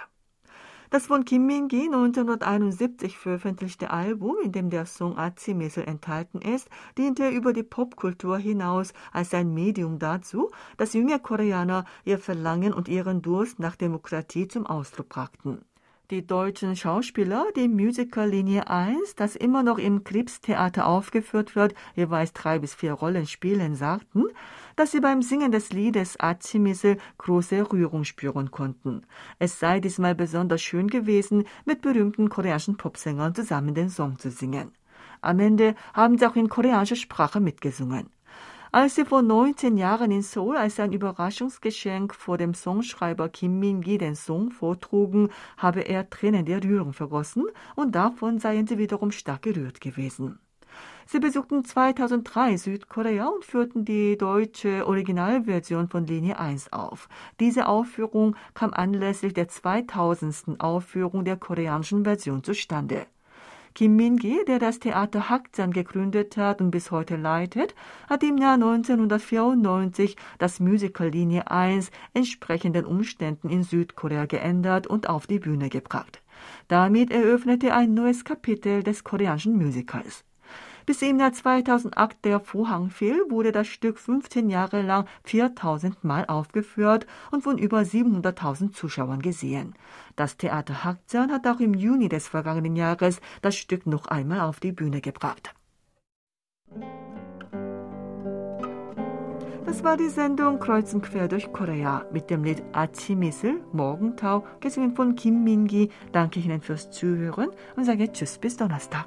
Das 0.92 1.06
von 1.06 1.24
Kim 1.24 1.46
Min-gi 1.46 1.86
1971 1.86 3.16
veröffentlichte 3.16 3.92
Album, 3.92 4.36
in 4.44 4.52
dem 4.52 4.68
der 4.68 4.84
Song 4.84 5.16
Azimesel 5.16 5.84
enthalten 5.84 6.42
ist, 6.42 6.68
diente 6.98 7.30
über 7.30 7.54
die 7.54 7.62
Popkultur 7.62 8.36
hinaus 8.36 8.92
als 9.10 9.32
ein 9.32 9.54
Medium 9.54 9.98
dazu, 9.98 10.50
dass 10.76 10.92
junge 10.92 11.18
Koreaner 11.18 11.86
ihr 12.04 12.18
Verlangen 12.18 12.74
und 12.74 12.88
ihren 12.88 13.22
Durst 13.22 13.58
nach 13.58 13.74
Demokratie 13.74 14.48
zum 14.48 14.66
Ausdruck 14.66 15.08
brachten. 15.08 15.64
Die 16.10 16.26
deutschen 16.26 16.76
Schauspieler, 16.76 17.46
die 17.56 17.68
Musical 17.68 18.28
Linie 18.28 18.68
1, 18.68 19.14
das 19.14 19.34
immer 19.34 19.62
noch 19.62 19.78
im 19.78 20.04
Krebstheater 20.04 20.86
aufgeführt 20.86 21.56
wird, 21.56 21.74
jeweils 21.96 22.34
drei 22.34 22.58
bis 22.58 22.74
vier 22.74 22.92
Rollen 22.92 23.26
spielen, 23.26 23.76
sagten, 23.76 24.24
dass 24.76 24.92
sie 24.92 25.00
beim 25.00 25.22
Singen 25.22 25.52
des 25.52 25.72
Liedes 25.72 26.18
Azimisel 26.18 26.98
große 27.18 27.72
Rührung 27.72 28.04
spüren 28.04 28.50
konnten. 28.50 29.02
Es 29.38 29.58
sei 29.58 29.80
diesmal 29.80 30.14
besonders 30.14 30.62
schön 30.62 30.88
gewesen, 30.88 31.44
mit 31.64 31.82
berühmten 31.82 32.28
koreanischen 32.28 32.76
Popsängern 32.76 33.34
zusammen 33.34 33.74
den 33.74 33.90
Song 33.90 34.18
zu 34.18 34.30
singen. 34.30 34.72
Am 35.20 35.38
Ende 35.38 35.74
haben 35.94 36.18
sie 36.18 36.26
auch 36.26 36.36
in 36.36 36.48
koreanischer 36.48 36.96
Sprache 36.96 37.40
mitgesungen. 37.40 38.10
Als 38.74 38.94
sie 38.94 39.04
vor 39.04 39.20
19 39.20 39.76
Jahren 39.76 40.10
in 40.10 40.22
Seoul 40.22 40.56
als 40.56 40.80
ein 40.80 40.94
Überraschungsgeschenk 40.94 42.14
vor 42.14 42.38
dem 42.38 42.54
Songschreiber 42.54 43.28
Kim 43.28 43.60
Min-gi 43.60 43.98
den 43.98 44.16
Song 44.16 44.50
vortrugen, 44.50 45.28
habe 45.58 45.82
er 45.82 46.08
Tränen 46.08 46.46
der 46.46 46.64
Rührung 46.64 46.94
vergossen 46.94 47.44
und 47.76 47.94
davon 47.94 48.38
seien 48.38 48.66
sie 48.66 48.78
wiederum 48.78 49.12
stark 49.12 49.42
gerührt 49.42 49.82
gewesen. 49.82 50.38
Sie 51.06 51.18
besuchten 51.18 51.64
2003 51.64 52.56
Südkorea 52.56 53.26
und 53.26 53.44
führten 53.44 53.84
die 53.84 54.16
deutsche 54.16 54.86
Originalversion 54.86 55.88
von 55.88 56.06
Linie 56.06 56.38
1 56.38 56.72
auf. 56.72 57.08
Diese 57.40 57.66
Aufführung 57.66 58.36
kam 58.54 58.72
anlässlich 58.72 59.34
der 59.34 59.48
2000. 59.48 60.60
Aufführung 60.60 61.24
der 61.24 61.36
koreanischen 61.36 62.04
Version 62.04 62.42
zustande. 62.42 63.06
Kim 63.74 63.96
Min-gi, 63.96 64.44
der 64.46 64.58
das 64.58 64.80
Theater 64.80 65.30
Hakjan 65.30 65.72
gegründet 65.72 66.36
hat 66.36 66.60
und 66.60 66.70
bis 66.70 66.90
heute 66.90 67.16
leitet, 67.16 67.74
hat 68.08 68.22
im 68.22 68.36
Jahr 68.36 68.54
1994 68.54 70.16
das 70.38 70.60
Musical 70.60 71.08
Linie 71.08 71.50
1 71.50 71.90
entsprechenden 72.12 72.84
Umständen 72.84 73.48
in 73.48 73.62
Südkorea 73.62 74.26
geändert 74.26 74.86
und 74.86 75.08
auf 75.08 75.26
die 75.26 75.38
Bühne 75.38 75.70
gebracht. 75.70 76.20
Damit 76.68 77.10
eröffnete 77.10 77.72
ein 77.74 77.94
neues 77.94 78.24
Kapitel 78.24 78.82
des 78.82 79.04
koreanischen 79.04 79.56
Musicals. 79.56 80.22
Bis 80.86 81.02
im 81.02 81.20
Jahr 81.20 81.32
2008 81.32 82.24
der 82.24 82.40
Vorhang 82.40 82.90
fiel, 82.90 83.24
wurde 83.28 83.52
das 83.52 83.68
Stück 83.68 83.98
15 83.98 84.50
Jahre 84.50 84.82
lang 84.82 85.06
4000 85.24 86.02
Mal 86.04 86.26
aufgeführt 86.26 87.06
und 87.30 87.42
von 87.42 87.58
über 87.58 87.80
700.000 87.80 88.72
Zuschauern 88.72 89.22
gesehen. 89.22 89.74
Das 90.16 90.36
Theater 90.36 90.84
Hakjan 90.84 91.30
hat 91.30 91.46
auch 91.46 91.60
im 91.60 91.74
Juni 91.74 92.08
des 92.08 92.28
vergangenen 92.28 92.76
Jahres 92.76 93.20
das 93.40 93.56
Stück 93.56 93.86
noch 93.86 94.06
einmal 94.06 94.40
auf 94.40 94.60
die 94.60 94.72
Bühne 94.72 95.00
gebracht. 95.00 95.54
Das 99.64 99.84
war 99.84 99.96
die 99.96 100.10
Sendung 100.10 100.58
Kreuzen 100.58 101.00
quer 101.00 101.28
durch 101.28 101.50
Korea 101.50 102.04
mit 102.12 102.28
dem 102.28 102.44
Lied 102.44 102.62
Achimisel, 102.72 103.62
Morgentau, 103.72 104.44
gesungen 104.60 104.94
von 104.94 105.16
Kim 105.16 105.44
Min-gi. 105.44 105.90
Danke 106.12 106.40
Ihnen 106.40 106.60
fürs 106.60 106.90
Zuhören 106.90 107.48
und 107.74 107.84
sage 107.84 108.12
Tschüss 108.12 108.36
bis 108.36 108.56
Donnerstag. 108.56 109.06